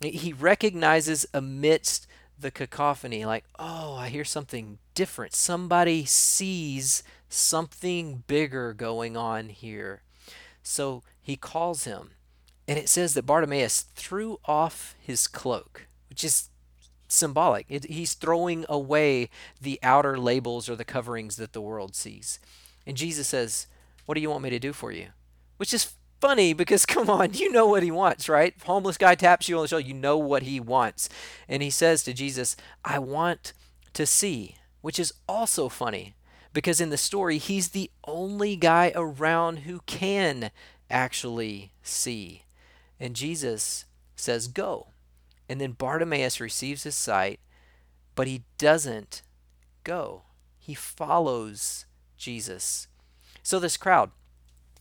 He 0.00 0.32
recognizes 0.32 1.26
amidst 1.32 2.06
the 2.38 2.50
cacophony, 2.50 3.24
like, 3.24 3.44
oh, 3.58 3.94
I 3.94 4.08
hear 4.08 4.24
something 4.24 4.78
different. 4.94 5.34
Somebody 5.34 6.04
sees 6.04 7.02
something 7.28 8.24
bigger 8.26 8.74
going 8.74 9.16
on 9.16 9.48
here. 9.48 10.02
So 10.62 11.02
he 11.22 11.36
calls 11.36 11.84
him. 11.84 12.10
And 12.68 12.78
it 12.78 12.88
says 12.88 13.14
that 13.14 13.26
Bartimaeus 13.26 13.82
threw 13.94 14.38
off 14.44 14.96
his 15.00 15.28
cloak, 15.28 15.86
which 16.08 16.24
is 16.24 16.50
symbolic. 17.08 17.66
It, 17.68 17.84
he's 17.84 18.14
throwing 18.14 18.66
away 18.68 19.30
the 19.60 19.78
outer 19.82 20.18
labels 20.18 20.68
or 20.68 20.76
the 20.76 20.84
coverings 20.84 21.36
that 21.36 21.52
the 21.52 21.60
world 21.60 21.94
sees. 21.94 22.40
And 22.86 22.96
Jesus 22.96 23.28
says, 23.28 23.66
What 24.06 24.14
do 24.14 24.20
you 24.20 24.30
want 24.30 24.42
me 24.42 24.50
to 24.50 24.58
do 24.58 24.72
for 24.72 24.90
you? 24.92 25.08
Which 25.58 25.74
is 25.74 25.94
funny 26.20 26.52
because 26.52 26.86
come 26.86 27.10
on, 27.10 27.34
you 27.34 27.52
know 27.52 27.66
what 27.66 27.82
he 27.82 27.90
wants, 27.90 28.28
right? 28.28 28.54
Homeless 28.64 28.96
guy 28.96 29.14
taps 29.14 29.48
you 29.48 29.56
on 29.56 29.62
the 29.62 29.68
shoulder, 29.68 29.86
you 29.86 29.94
know 29.94 30.16
what 30.16 30.44
he 30.44 30.58
wants. 30.58 31.08
And 31.48 31.62
he 31.62 31.70
says 31.70 32.02
to 32.04 32.14
Jesus, 32.14 32.56
I 32.84 32.98
want 32.98 33.52
to 33.92 34.06
see, 34.06 34.56
which 34.80 34.98
is 34.98 35.12
also 35.28 35.68
funny 35.68 36.14
because 36.52 36.80
in 36.80 36.88
the 36.88 36.96
story, 36.96 37.36
he's 37.36 37.68
the 37.68 37.90
only 38.06 38.56
guy 38.56 38.90
around 38.94 39.60
who 39.60 39.80
can 39.84 40.50
actually 40.88 41.72
see. 41.82 42.44
And 42.98 43.14
Jesus 43.14 43.84
says, 44.14 44.48
Go. 44.48 44.88
And 45.50 45.60
then 45.60 45.72
Bartimaeus 45.72 46.40
receives 46.40 46.84
his 46.84 46.94
sight, 46.94 47.40
but 48.14 48.26
he 48.26 48.44
doesn't 48.56 49.20
go. 49.84 50.22
He 50.58 50.74
follows 50.74 51.84
Jesus. 52.16 52.88
So, 53.46 53.60
this 53.60 53.76
crowd, 53.76 54.10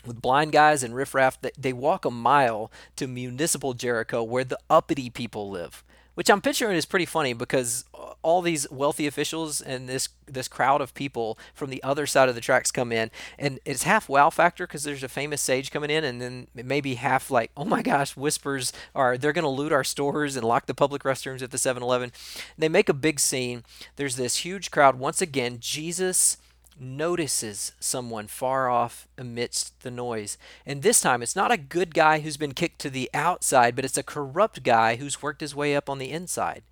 with 0.07 0.23
blind 0.23 0.51
guys 0.51 0.81
and 0.81 0.95
riffraff, 0.95 1.37
they 1.55 1.71
walk 1.71 2.03
a 2.03 2.09
mile 2.09 2.71
to 2.95 3.05
municipal 3.05 3.75
Jericho 3.75 4.23
where 4.23 4.43
the 4.43 4.57
uppity 4.71 5.11
people 5.11 5.51
live, 5.51 5.83
which 6.15 6.31
I'm 6.31 6.41
picturing 6.41 6.75
is 6.75 6.87
pretty 6.87 7.05
funny 7.05 7.33
because 7.33 7.85
all 8.23 8.41
these 8.41 8.65
wealthy 8.71 9.05
officials 9.05 9.61
and 9.61 9.87
this 9.87 10.09
this 10.25 10.47
crowd 10.47 10.81
of 10.81 10.95
people 10.95 11.37
from 11.53 11.69
the 11.69 11.83
other 11.83 12.07
side 12.07 12.27
of 12.27 12.33
the 12.33 12.41
tracks 12.41 12.71
come 12.71 12.91
in, 12.91 13.11
and 13.37 13.59
it's 13.65 13.83
half 13.83 14.09
wow 14.09 14.31
factor 14.31 14.65
because 14.65 14.83
there's 14.83 15.03
a 15.03 15.07
famous 15.07 15.43
sage 15.43 15.69
coming 15.69 15.91
in, 15.91 16.03
and 16.03 16.19
then 16.19 16.47
maybe 16.55 16.95
half 16.95 17.29
like 17.29 17.51
oh 17.55 17.65
my 17.65 17.83
gosh 17.83 18.17
whispers 18.17 18.73
are 18.95 19.15
they're 19.15 19.31
going 19.31 19.43
to 19.43 19.47
loot 19.47 19.73
our 19.73 19.83
stores 19.83 20.35
and 20.35 20.43
lock 20.43 20.65
the 20.65 20.73
public 20.73 21.03
restrooms 21.03 21.43
at 21.43 21.51
the 21.51 21.57
7-Eleven. 21.59 22.11
They 22.57 22.69
make 22.69 22.89
a 22.89 22.95
big 22.95 23.19
scene. 23.19 23.63
There's 23.95 24.15
this 24.15 24.37
huge 24.37 24.71
crowd 24.71 24.97
once 24.97 25.21
again. 25.21 25.57
Jesus 25.59 26.37
notices 26.79 27.73
someone 27.79 28.27
far 28.27 28.69
off 28.69 29.07
amidst 29.17 29.81
the 29.81 29.91
noise. 29.91 30.37
And 30.65 30.81
this 30.81 31.01
time, 31.01 31.21
it's 31.21 31.35
not 31.35 31.51
a 31.51 31.57
good 31.57 31.93
guy 31.93 32.19
who's 32.19 32.37
been 32.37 32.53
kicked 32.53 32.79
to 32.79 32.89
the 32.89 33.09
outside, 33.13 33.75
but 33.75 33.85
it's 33.85 33.97
a 33.97 34.03
corrupt 34.03 34.63
guy 34.63 34.95
who's 34.97 35.21
worked 35.21 35.41
his 35.41 35.55
way 35.55 35.75
up 35.75 35.89
on 35.89 35.99
the 35.99 36.11
inside. 36.11 36.63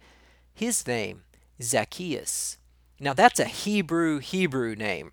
His 0.53 0.85
name 0.85 1.23
Zacchaeus. 1.61 2.57
Now, 2.99 3.13
that's 3.13 3.39
a 3.39 3.45
Hebrew 3.45 4.19
Hebrew 4.19 4.75
name, 4.75 5.11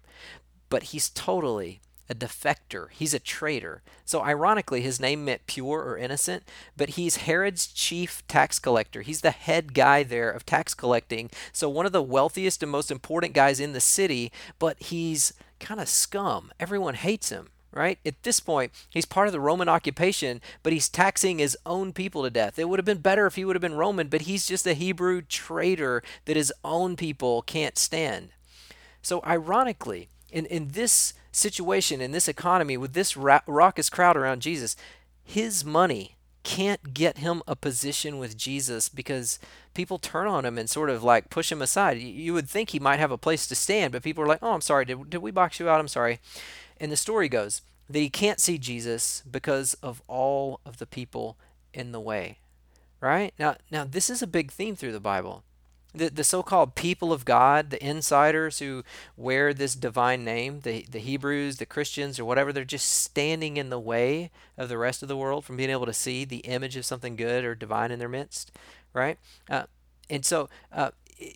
but 0.69 0.85
he's 0.85 1.09
totally 1.09 1.81
a 2.11 2.15
defector. 2.15 2.89
He's 2.91 3.15
a 3.15 3.21
traitor. 3.21 3.83
So, 4.05 4.23
ironically, 4.23 4.81
his 4.83 4.99
name 5.01 5.25
meant 5.25 5.47
pure 5.47 5.83
or 5.85 5.97
innocent, 5.97 6.43
but 6.77 6.91
he's 6.91 7.19
Herod's 7.19 7.69
chief 7.69 8.27
tax 8.27 8.59
collector. 8.59 9.03
He's 9.03 9.21
the 9.21 9.31
head 9.31 9.73
guy 9.73 10.03
there 10.03 10.31
of 10.31 10.45
tax 10.45 10.75
collecting. 10.75 11.31
So, 11.53 11.69
one 11.69 11.87
of 11.87 11.93
the 11.93 12.03
wealthiest 12.03 12.63
and 12.65 12.73
most 12.73 12.91
important 12.91 13.33
guys 13.33 13.61
in 13.61 13.73
the 13.73 13.81
city, 13.81 14.33
but 14.59 14.83
he's 14.83 15.33
kind 15.61 15.81
of 15.81 15.89
scum. 15.89 16.51
Everyone 16.59 16.95
hates 16.95 17.29
him, 17.31 17.51
right? 17.73 18.01
At 18.05 18.21
this 18.25 18.41
point, 18.41 18.73
he's 18.91 19.07
part 19.07 19.29
of 19.29 19.33
the 19.33 19.41
Roman 19.41 19.69
occupation, 19.69 20.41
but 20.65 20.73
he's 20.73 20.89
taxing 20.89 21.39
his 21.39 21.57
own 21.65 21.93
people 21.93 22.25
to 22.25 22.31
death. 22.31 22.59
It 22.59 22.69
would 22.69 22.81
have 22.81 22.87
been 22.87 22.99
better 22.99 23.27
if 23.27 23.37
he 23.37 23.45
would 23.45 23.55
have 23.55 23.63
been 23.63 23.75
Roman, 23.75 24.09
but 24.09 24.23
he's 24.23 24.49
just 24.49 24.67
a 24.67 24.75
Hebrew 24.75 25.23
traitor 25.23 26.03
that 26.25 26.37
his 26.37 26.53
own 26.65 26.97
people 26.97 27.43
can't 27.43 27.79
stand. 27.79 28.31
So, 29.01 29.23
ironically, 29.25 30.09
in, 30.33 30.47
in 30.47 30.69
this 30.69 31.15
situation, 31.33 32.01
in 32.01 32.13
this 32.13 32.29
economy, 32.29 32.77
with 32.77 32.93
this 32.93 33.17
ra- 33.17 33.41
raucous 33.47 33.91
crowd 33.91 34.17
around 34.17 34.43
Jesus, 34.43 34.77
his 35.23 35.65
money 35.65 36.17
can't 36.43 36.95
get 36.95 37.19
him 37.19 37.43
a 37.47 37.55
position 37.55 38.19
with 38.19 38.37
Jesus 38.37 38.89
because 38.89 39.39
people 39.75 39.99
turn 39.99 40.27
on 40.27 40.45
him 40.45 40.57
and 40.59 40.71
sort 40.71 40.91
of 40.91 41.05
like 41.05 41.31
push 41.31 41.53
him 41.53 41.63
aside. 41.63 41.99
You 41.99 42.33
would 42.33 42.49
think 42.49 42.71
he 42.71 42.81
might 42.81 42.99
have 42.99 43.11
a 43.11 43.19
place 43.19 43.47
to 43.47 43.55
stand, 43.55 43.93
but 43.93 44.03
people 44.03 44.25
are 44.25 44.29
like, 44.29 44.43
oh, 44.43 44.53
I'm 44.53 44.61
sorry, 44.61 44.85
did, 44.85 45.11
did 45.11 45.19
we 45.19 45.31
box 45.31 45.61
you 45.61 45.69
out? 45.69 45.81
I'm 45.81 45.89
sorry. 45.89 46.19
And 46.79 46.91
the 46.91 46.97
story 46.97 47.29
goes 47.29 47.63
that 47.89 47.99
he 47.99 48.09
can't 48.09 48.41
see 48.41 48.57
Jesus 48.57 49.23
because 49.31 49.75
of 49.83 50.03
all 50.09 50.61
of 50.65 50.79
the 50.79 50.87
people 50.87 51.37
in 51.75 51.93
the 51.93 52.01
way. 52.01 52.39
Right? 53.01 53.33
Now, 53.39 53.57
now 53.71 53.85
this 53.85 54.11
is 54.11 54.23
a 54.23 54.27
big 54.27 54.51
theme 54.51 54.77
through 54.77 54.93
the 54.93 55.01
Bible 55.01 55.43
the, 55.95 56.09
the 56.09 56.25
so-called 56.25 56.75
people 56.75 57.13
of 57.13 57.25
God, 57.25 57.71
the 57.71 57.85
insiders 57.85 58.59
who 58.61 58.85
wear 59.17 59.53
this 59.53 59.75
divine 59.75 60.25
name, 60.25 60.61
the, 60.61 60.87
the 60.91 60.99
Hebrews, 60.99 61.57
the 61.57 61.67
Christians, 61.67 62.19
or 62.19 62.25
whatever, 62.25 62.53
they're 62.53 62.65
just 62.65 62.89
standing 62.89 63.57
in 63.57 63.71
the 63.71 63.81
way 63.81 64.31
of 64.57 64.69
the 64.69 64.79
rest 64.79 65.03
of 65.03 65.09
the 65.09 65.17
world 65.17 65.45
from 65.45 65.57
being 65.57 65.71
able 65.71 65.87
to 65.87 65.93
see 65.93 66.25
the 66.25 66.39
image 66.39 66.77
of 66.77 66.85
something 66.85 67.17
good 67.17 67.45
or 67.45 67.55
divine 67.55 67.91
in 67.91 67.99
their 67.99 68.09
midst, 68.09 68.53
right? 68.93 69.19
Uh, 69.49 69.65
and 70.09 70.25
so 70.25 70.49
uh, 70.73 70.91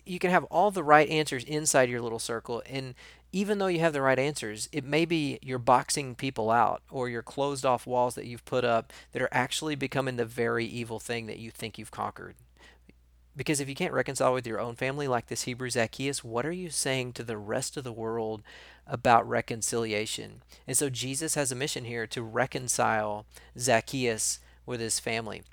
you 0.05 0.19
can 0.19 0.31
have 0.31 0.45
all 0.45 0.71
the 0.71 0.83
right 0.83 1.09
answers 1.09 1.43
inside 1.43 1.89
your 1.89 2.01
little 2.01 2.19
circle, 2.19 2.63
and 2.69 2.95
even 3.31 3.57
though 3.57 3.67
you 3.67 3.79
have 3.79 3.91
the 3.91 4.01
right 4.01 4.17
answers, 4.17 4.69
it 4.71 4.85
may 4.85 5.03
be 5.03 5.37
you're 5.41 5.59
boxing 5.59 6.15
people 6.15 6.49
out 6.49 6.81
or 6.89 7.09
you're 7.09 7.21
closed 7.21 7.65
off 7.65 7.85
walls 7.85 8.15
that 8.15 8.25
you've 8.25 8.45
put 8.45 8.63
up 8.63 8.93
that 9.11 9.21
are 9.21 9.29
actually 9.33 9.75
becoming 9.75 10.15
the 10.15 10.23
very 10.23 10.65
evil 10.65 10.99
thing 10.99 11.25
that 11.25 11.37
you 11.37 11.51
think 11.51 11.77
you've 11.77 11.91
conquered 11.91 12.35
Because 13.37 13.59
if 13.59 13.67
you 13.67 13.75
can't 13.75 13.93
reconcile 13.93 14.33
with 14.33 14.47
your 14.47 14.59
own 14.59 14.75
family 14.75 15.07
like 15.07 15.27
this 15.27 15.43
Hebrew 15.43 15.69
Zacchaeus, 15.69 16.23
what 16.23 16.45
are 16.45 16.51
you 16.51 16.69
saying 16.69 17.13
to 17.13 17.23
the 17.23 17.37
rest 17.37 17.75
of 17.75 17.83
the 17.83 17.91
world 17.91 18.41
about 18.87 19.27
reconciliation? 19.27 20.41
And 20.65 20.77
so 20.77 20.89
Jesus 20.89 21.35
has 21.35 21.51
a 21.51 21.55
mission 21.55 21.85
here 21.85 22.07
to 22.07 22.21
reconcile 22.21 23.25
Zacchaeus 23.57 24.39
with 24.65 24.79
his 24.79 24.99
family. 24.99 25.43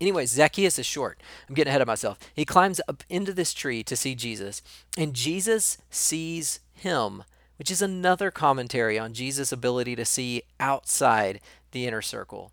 Anyways, 0.00 0.30
Zacchaeus 0.30 0.78
is 0.78 0.86
short. 0.86 1.22
I'm 1.48 1.54
getting 1.54 1.68
ahead 1.68 1.82
of 1.82 1.86
myself. 1.86 2.18
He 2.34 2.44
climbs 2.44 2.80
up 2.88 3.04
into 3.08 3.32
this 3.32 3.54
tree 3.54 3.84
to 3.84 3.94
see 3.94 4.14
Jesus, 4.14 4.62
and 4.96 5.14
Jesus 5.14 5.78
sees 5.90 6.58
him, 6.74 7.22
which 7.56 7.70
is 7.70 7.80
another 7.82 8.32
commentary 8.32 8.98
on 8.98 9.12
Jesus' 9.14 9.52
ability 9.52 9.94
to 9.94 10.04
see 10.04 10.42
outside 10.58 11.40
the 11.70 11.86
inner 11.86 12.02
circle. 12.02 12.52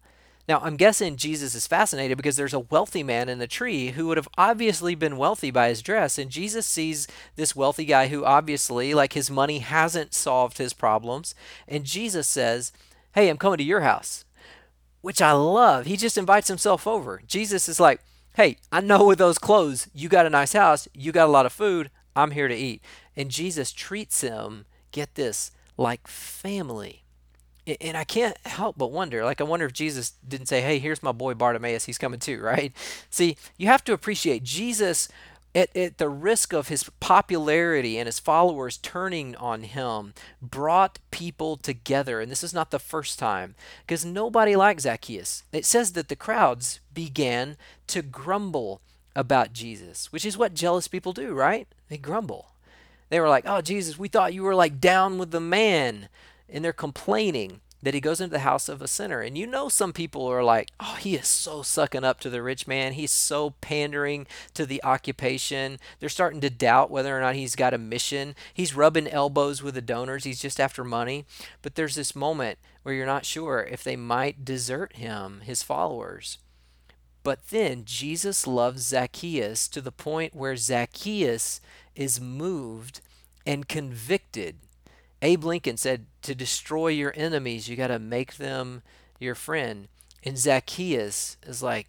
Now, 0.49 0.59
I'm 0.63 0.77
guessing 0.77 1.15
Jesus 1.15 1.53
is 1.53 1.67
fascinated 1.67 2.17
because 2.17 2.35
there's 2.35 2.55
a 2.55 2.59
wealthy 2.59 3.03
man 3.03 3.29
in 3.29 3.37
the 3.37 3.45
tree 3.45 3.89
who 3.89 4.07
would 4.07 4.17
have 4.17 4.27
obviously 4.35 4.95
been 4.95 5.15
wealthy 5.15 5.51
by 5.51 5.69
his 5.69 5.83
dress. 5.83 6.17
And 6.17 6.31
Jesus 6.31 6.65
sees 6.65 7.07
this 7.35 7.55
wealthy 7.55 7.85
guy 7.85 8.07
who 8.07 8.25
obviously, 8.25 8.95
like 8.95 9.13
his 9.13 9.29
money, 9.29 9.59
hasn't 9.59 10.15
solved 10.15 10.57
his 10.57 10.73
problems. 10.73 11.35
And 11.67 11.83
Jesus 11.83 12.27
says, 12.27 12.73
Hey, 13.13 13.29
I'm 13.29 13.37
coming 13.37 13.59
to 13.59 13.63
your 13.63 13.81
house, 13.81 14.25
which 15.01 15.21
I 15.21 15.33
love. 15.33 15.85
He 15.85 15.95
just 15.95 16.17
invites 16.17 16.47
himself 16.47 16.87
over. 16.87 17.21
Jesus 17.27 17.69
is 17.69 17.79
like, 17.79 18.01
Hey, 18.33 18.57
I 18.71 18.81
know 18.81 19.05
with 19.05 19.19
those 19.19 19.37
clothes, 19.37 19.87
you 19.93 20.09
got 20.09 20.25
a 20.25 20.31
nice 20.31 20.53
house, 20.53 20.87
you 20.95 21.11
got 21.11 21.27
a 21.27 21.31
lot 21.31 21.45
of 21.45 21.53
food, 21.53 21.91
I'm 22.15 22.31
here 22.31 22.47
to 22.47 22.55
eat. 22.55 22.81
And 23.15 23.29
Jesus 23.29 23.71
treats 23.71 24.21
him, 24.21 24.65
get 24.91 25.13
this, 25.13 25.51
like 25.77 26.07
family 26.07 27.03
and 27.81 27.97
I 27.97 28.03
can't 28.03 28.37
help 28.45 28.77
but 28.77 28.91
wonder 28.91 29.23
like 29.23 29.41
I 29.41 29.43
wonder 29.43 29.65
if 29.65 29.73
Jesus 29.73 30.13
didn't 30.27 30.47
say 30.47 30.61
hey 30.61 30.79
here's 30.79 31.03
my 31.03 31.11
boy 31.11 31.33
Bartimaeus 31.33 31.85
he's 31.85 31.97
coming 31.97 32.19
too 32.19 32.41
right? 32.43 32.73
See 33.09 33.37
you 33.57 33.67
have 33.67 33.83
to 33.85 33.93
appreciate 33.93 34.43
Jesus 34.43 35.09
at, 35.55 35.75
at 35.75 35.97
the 35.97 36.09
risk 36.09 36.53
of 36.53 36.67
his 36.67 36.89
popularity 36.99 37.97
and 37.97 38.07
his 38.07 38.19
followers 38.19 38.77
turning 38.77 39.35
on 39.35 39.63
him 39.63 40.13
brought 40.41 40.99
people 41.11 41.57
together 41.57 42.21
and 42.21 42.31
this 42.31 42.43
is 42.43 42.53
not 42.53 42.71
the 42.71 42.79
first 42.79 43.17
time 43.17 43.55
because 43.85 44.05
nobody 44.05 44.55
liked 44.55 44.81
Zacchaeus. 44.81 45.43
It 45.51 45.65
says 45.65 45.93
that 45.93 46.07
the 46.07 46.15
crowds 46.15 46.79
began 46.93 47.57
to 47.87 48.01
grumble 48.01 48.81
about 49.15 49.53
Jesus 49.53 50.11
which 50.11 50.25
is 50.25 50.37
what 50.37 50.53
jealous 50.53 50.87
people 50.87 51.13
do 51.13 51.33
right? 51.33 51.67
They 51.89 51.97
grumble. 51.97 52.51
They 53.09 53.19
were 53.19 53.29
like 53.29 53.45
oh 53.47 53.61
Jesus 53.61 53.97
we 53.97 54.07
thought 54.07 54.33
you 54.33 54.43
were 54.43 54.55
like 54.55 54.79
down 54.79 55.17
with 55.17 55.31
the 55.31 55.39
man 55.39 56.09
and 56.51 56.63
they're 56.63 56.73
complaining 56.73 57.61
that 57.81 57.93
he 57.93 58.01
goes 58.01 58.19
into 58.19 58.33
the 58.33 58.39
house 58.39 58.67
of 58.67 58.81
a 58.81 58.87
sinner. 58.87 59.21
And 59.21 59.37
you 59.37 59.47
know, 59.47 59.69
some 59.69 59.93
people 59.93 60.27
are 60.27 60.43
like, 60.43 60.69
oh, 60.79 60.97
he 60.99 61.15
is 61.15 61.27
so 61.27 61.61
sucking 61.61 62.03
up 62.03 62.19
to 62.21 62.29
the 62.29 62.41
rich 62.41 62.67
man. 62.67 62.93
He's 62.93 63.11
so 63.11 63.51
pandering 63.61 64.27
to 64.53 64.65
the 64.65 64.83
occupation. 64.83 65.79
They're 65.99 66.09
starting 66.09 66.41
to 66.41 66.49
doubt 66.49 66.91
whether 66.91 67.17
or 67.17 67.21
not 67.21 67.35
he's 67.35 67.55
got 67.55 67.73
a 67.73 67.77
mission. 67.77 68.35
He's 68.53 68.75
rubbing 68.75 69.07
elbows 69.07 69.63
with 69.63 69.75
the 69.75 69.81
donors. 69.81 70.25
He's 70.25 70.41
just 70.41 70.59
after 70.59 70.83
money. 70.83 71.25
But 71.61 71.75
there's 71.75 71.95
this 71.95 72.15
moment 72.15 72.59
where 72.83 72.93
you're 72.93 73.05
not 73.05 73.25
sure 73.25 73.63
if 73.63 73.83
they 73.83 73.95
might 73.95 74.43
desert 74.43 74.97
him, 74.97 75.41
his 75.45 75.63
followers. 75.63 76.37
But 77.23 77.49
then 77.49 77.83
Jesus 77.85 78.47
loves 78.47 78.87
Zacchaeus 78.87 79.67
to 79.69 79.81
the 79.81 79.91
point 79.91 80.35
where 80.35 80.55
Zacchaeus 80.55 81.61
is 81.95 82.19
moved 82.19 83.01
and 83.45 83.67
convicted 83.67 84.57
Abe 85.21 85.43
Lincoln 85.43 85.77
said, 85.77 86.05
To 86.23 86.35
destroy 86.35 86.89
your 86.89 87.13
enemies, 87.15 87.67
you 87.67 87.75
got 87.75 87.87
to 87.87 87.99
make 87.99 88.37
them 88.37 88.81
your 89.19 89.35
friend. 89.35 89.87
And 90.23 90.37
Zacchaeus 90.37 91.37
is 91.45 91.61
like, 91.63 91.87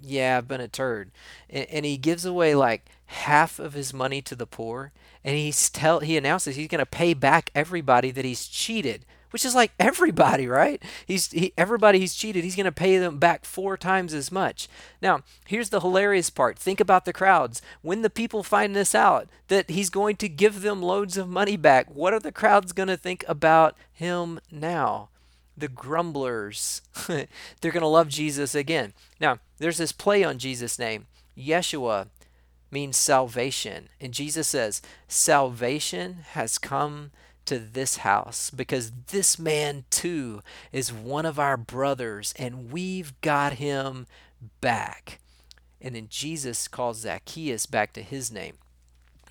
Yeah, 0.00 0.38
I've 0.38 0.48
been 0.48 0.60
a 0.60 0.68
turd. 0.68 1.10
And, 1.50 1.66
and 1.70 1.84
he 1.84 1.96
gives 1.96 2.24
away 2.24 2.54
like 2.54 2.86
half 3.06 3.58
of 3.58 3.72
his 3.72 3.92
money 3.92 4.22
to 4.22 4.36
the 4.36 4.46
poor. 4.46 4.92
And 5.24 5.36
he's 5.36 5.70
tell, 5.70 6.00
he 6.00 6.16
announces 6.16 6.56
he's 6.56 6.68
going 6.68 6.78
to 6.78 6.86
pay 6.86 7.14
back 7.14 7.50
everybody 7.54 8.10
that 8.10 8.24
he's 8.24 8.46
cheated 8.46 9.04
which 9.30 9.44
is 9.44 9.54
like 9.54 9.72
everybody, 9.78 10.46
right? 10.46 10.82
He's 11.06 11.30
he, 11.30 11.52
everybody 11.56 11.98
he's 11.98 12.14
cheated, 12.14 12.44
he's 12.44 12.56
going 12.56 12.64
to 12.64 12.72
pay 12.72 12.98
them 12.98 13.18
back 13.18 13.44
four 13.44 13.76
times 13.76 14.14
as 14.14 14.32
much. 14.32 14.68
Now, 15.00 15.20
here's 15.46 15.70
the 15.70 15.80
hilarious 15.80 16.30
part. 16.30 16.58
Think 16.58 16.80
about 16.80 17.04
the 17.04 17.12
crowds. 17.12 17.62
When 17.82 18.02
the 18.02 18.10
people 18.10 18.42
find 18.42 18.74
this 18.74 18.94
out 18.94 19.28
that 19.48 19.70
he's 19.70 19.90
going 19.90 20.16
to 20.16 20.28
give 20.28 20.62
them 20.62 20.82
loads 20.82 21.16
of 21.16 21.28
money 21.28 21.56
back, 21.56 21.94
what 21.94 22.12
are 22.12 22.20
the 22.20 22.32
crowds 22.32 22.72
going 22.72 22.88
to 22.88 22.96
think 22.96 23.24
about 23.28 23.76
him 23.92 24.40
now? 24.50 25.08
The 25.56 25.68
grumblers. 25.68 26.82
They're 27.06 27.26
going 27.72 27.80
to 27.80 27.86
love 27.86 28.08
Jesus 28.08 28.54
again. 28.54 28.92
Now, 29.20 29.38
there's 29.58 29.78
this 29.78 29.92
play 29.92 30.22
on 30.22 30.38
Jesus' 30.38 30.78
name. 30.78 31.06
Yeshua 31.36 32.08
means 32.70 32.96
salvation. 32.96 33.88
And 34.00 34.12
Jesus 34.12 34.48
says, 34.48 34.82
Salvation 35.06 36.18
has 36.30 36.58
come 36.58 37.10
to 37.48 37.58
this 37.58 37.98
house 37.98 38.50
because 38.50 38.92
this 39.10 39.38
man 39.38 39.84
too 39.90 40.42
is 40.70 40.92
one 40.92 41.24
of 41.24 41.38
our 41.38 41.56
brothers 41.56 42.34
and 42.38 42.70
we've 42.70 43.18
got 43.22 43.54
him 43.54 44.06
back. 44.60 45.18
And 45.80 45.94
then 45.94 46.08
Jesus 46.10 46.68
calls 46.68 47.00
Zacchaeus 47.00 47.66
back 47.66 47.92
to 47.94 48.02
his 48.02 48.30
name. 48.30 48.56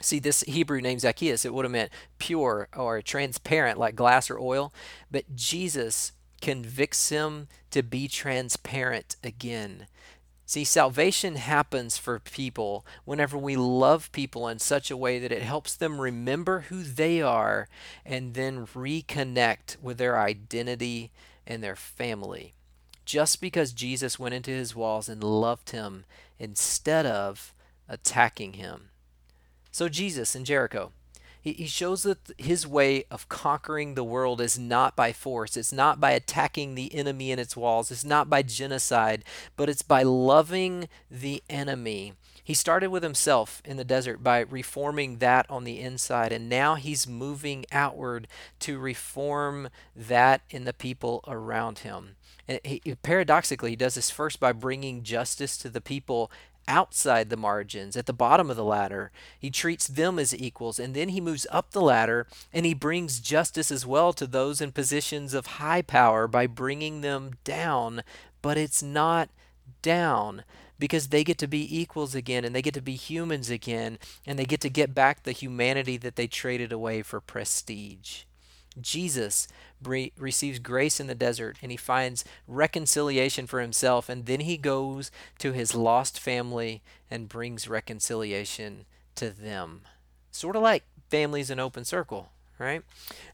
See, 0.02 0.20
this 0.20 0.42
Hebrew 0.42 0.82
name 0.82 1.00
Zacchaeus, 1.00 1.46
it 1.46 1.54
would 1.54 1.66
have 1.66 1.72
meant 1.72 1.92
pure 2.18 2.68
or 2.76 3.02
transparent 3.02 3.78
like 3.78 3.96
glass 3.96 4.30
or 4.30 4.40
oil. 4.40 4.74
But 5.12 5.36
Jesus 5.36 6.12
convicts 6.42 7.10
him 7.10 7.48
to 7.72 7.84
be 7.84 8.08
transparent 8.08 9.16
again. 9.24 9.88
See, 10.50 10.64
salvation 10.64 11.36
happens 11.36 11.98
for 11.98 12.20
people 12.20 12.86
whenever 13.04 13.38
we 13.38 13.58
love 13.58 14.10
people 14.14 14.48
in 14.48 14.60
such 14.60 14.90
a 14.90 14.96
way 14.96 15.20
that 15.20 15.34
it 15.34 15.42
helps 15.42 15.76
them 15.76 16.00
remember 16.00 16.62
who 16.62 16.84
they 16.84 17.22
are 17.22 17.68
and 18.06 18.34
then 18.34 18.66
reconnect 18.66 19.76
with 19.82 19.98
their 19.98 20.18
identity 20.18 21.12
and 21.46 21.62
their 21.62 21.76
family. 21.76 22.54
Just 23.04 23.42
because 23.42 23.74
Jesus 23.74 24.18
went 24.18 24.36
into 24.36 24.52
his 24.52 24.74
walls 24.74 25.10
and 25.10 25.22
loved 25.22 25.72
him 25.72 26.06
instead 26.40 27.06
of 27.06 27.54
attacking 27.90 28.54
him. 28.54 28.88
So, 29.70 29.90
Jesus 29.90 30.34
in 30.34 30.46
Jericho, 30.46 30.94
he, 31.54 31.68
shows 31.68 32.04
that 32.04 32.18
his 32.38 32.66
way 32.66 33.06
of 33.12 33.30
conquering 33.30 33.94
the 33.94 34.04
world 34.04 34.42
is 34.42 34.58
not 34.58 34.96
by 34.96 35.12
force. 35.14 35.58
It's 35.58 35.74
not 35.74 36.00
by 36.00 36.12
attacking 36.12 36.76
the 36.76 36.94
enemy 36.94 37.32
in 37.32 37.40
its 37.40 37.56
walls. 37.56 37.92
It's 37.92 38.06
not 38.06 38.30
by 38.30 38.42
genocide, 38.42 39.24
but 39.56 39.70
it's 39.70 39.82
by 39.82 40.04
loving 40.04 40.90
the 41.10 41.44
enemy. 41.50 42.14
He 42.44 42.54
started 42.54 42.92
with 42.92 43.04
himself 43.04 43.62
in 43.66 43.76
the 43.76 43.84
desert 43.84 44.24
by 44.24 44.40
reforming 44.40 45.18
that 45.18 45.46
on 45.50 45.66
the 45.66 45.82
inside, 45.82 46.32
and 46.32 46.48
now 46.48 46.76
he's 46.76 47.06
moving 47.06 47.66
outward 47.74 48.28
to 48.60 48.80
reform 48.80 49.68
that 49.94 50.42
in 50.50 50.64
the 50.64 50.72
people 50.72 51.24
around 51.28 51.80
him. 51.80 52.16
And 52.48 52.62
he, 52.64 52.80
paradoxically, 53.04 53.72
he 53.72 53.76
does 53.76 53.96
this 53.96 54.10
first 54.10 54.40
by 54.40 54.54
bringing 54.54 55.04
justice 55.04 55.58
to 55.58 55.70
the 55.70 55.82
people 55.82 56.32
outside 56.68 57.30
the 57.30 57.38
margins, 57.38 57.96
at 57.96 58.06
the 58.06 58.14
bottom 58.14 58.50
of 58.50 58.58
the 58.58 58.64
ladder. 58.64 59.12
He 59.40 59.50
treats 59.50 59.88
them 59.88 60.20
as 60.20 60.36
equals, 60.36 60.80
and 60.80 60.94
then 60.94 61.10
he 61.10 61.22
moves 61.22 61.48
up 61.52 61.72
the 61.72 61.82
ladder 61.82 62.28
and 62.54 62.66
he 62.66 62.74
brings 62.74 63.20
justice 63.20 63.72
as 63.72 63.86
well 63.86 64.14
to 64.14 64.28
those 64.28 64.62
in 64.62 64.72
positions 64.72 65.34
of 65.34 65.48
high 65.48 65.82
power 65.82 66.28
by 66.28 66.48
bringing 66.48 67.02
them 67.02 67.34
down. 67.44 68.04
But 68.42 68.58
it's 68.58 68.84
not 68.84 69.30
down 69.82 70.44
because 70.80 71.08
they 71.08 71.24
get 71.24 71.38
to 71.40 71.48
be 71.48 71.80
equals 71.80 72.14
again 72.14 72.46
and 72.46 72.56
they 72.56 72.62
get 72.62 72.74
to 72.76 72.82
be 72.82 72.96
humans 72.96 73.50
again 73.50 73.98
and 74.26 74.38
they 74.38 74.46
get 74.46 74.62
to 74.62 74.70
get 74.70 74.94
back 74.94 75.24
the 75.24 75.32
humanity 75.32 75.98
that 75.98 76.16
they 76.16 76.28
traded 76.28 76.72
away 76.72 77.02
for 77.02 77.20
prestige. 77.20 78.24
Jesus 78.82 79.48
bre- 79.82 80.14
receives 80.18 80.60
grace 80.60 81.00
in 81.00 81.08
the 81.08 81.16
desert 81.16 81.58
and 81.62 81.72
he 81.72 81.78
finds 81.78 82.24
reconciliation 82.48 83.48
for 83.48 83.62
himself, 83.62 84.10
and 84.10 84.26
then 84.26 84.42
he 84.42 84.58
goes 84.58 85.12
to 85.40 85.52
his 85.52 85.76
lost 85.76 86.20
family 86.20 86.82
and 87.10 87.30
brings 87.30 87.68
reconciliation 87.68 88.86
to 89.16 89.30
them. 89.30 89.82
Sort 90.32 90.56
of 90.56 90.62
like 90.62 90.84
families 91.10 91.50
in 91.50 91.60
open 91.60 91.86
circle, 91.86 92.32
right? 92.60 92.84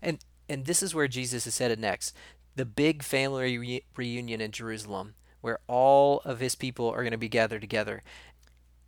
And 0.02 0.20
and 0.50 0.66
this 0.66 0.84
is 0.84 0.94
where 0.94 1.08
Jesus 1.08 1.48
is 1.48 1.58
headed 1.58 1.80
next. 1.80 2.16
The 2.56 2.66
big 2.66 3.02
family 3.02 3.58
re- 3.58 3.84
reunion 3.96 4.42
in 4.42 4.52
Jerusalem, 4.52 5.16
where 5.42 5.60
all 5.68 6.22
of 6.26 6.40
his 6.40 6.56
people 6.56 6.90
are 6.90 7.02
going 7.02 7.12
to 7.12 7.18
be 7.18 7.30
gathered 7.30 7.62
together. 7.62 8.04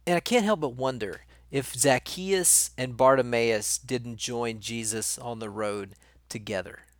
And 0.05 0.15
I 0.15 0.19
can't 0.19 0.45
help 0.45 0.59
but 0.59 0.75
wonder 0.75 1.21
if 1.51 1.73
Zacchaeus 1.73 2.71
and 2.77 2.97
Bartimaeus 2.97 3.77
didn't 3.77 4.17
join 4.17 4.59
Jesus 4.59 5.17
on 5.17 5.39
the 5.39 5.49
road 5.49 5.95
together. 6.35 6.84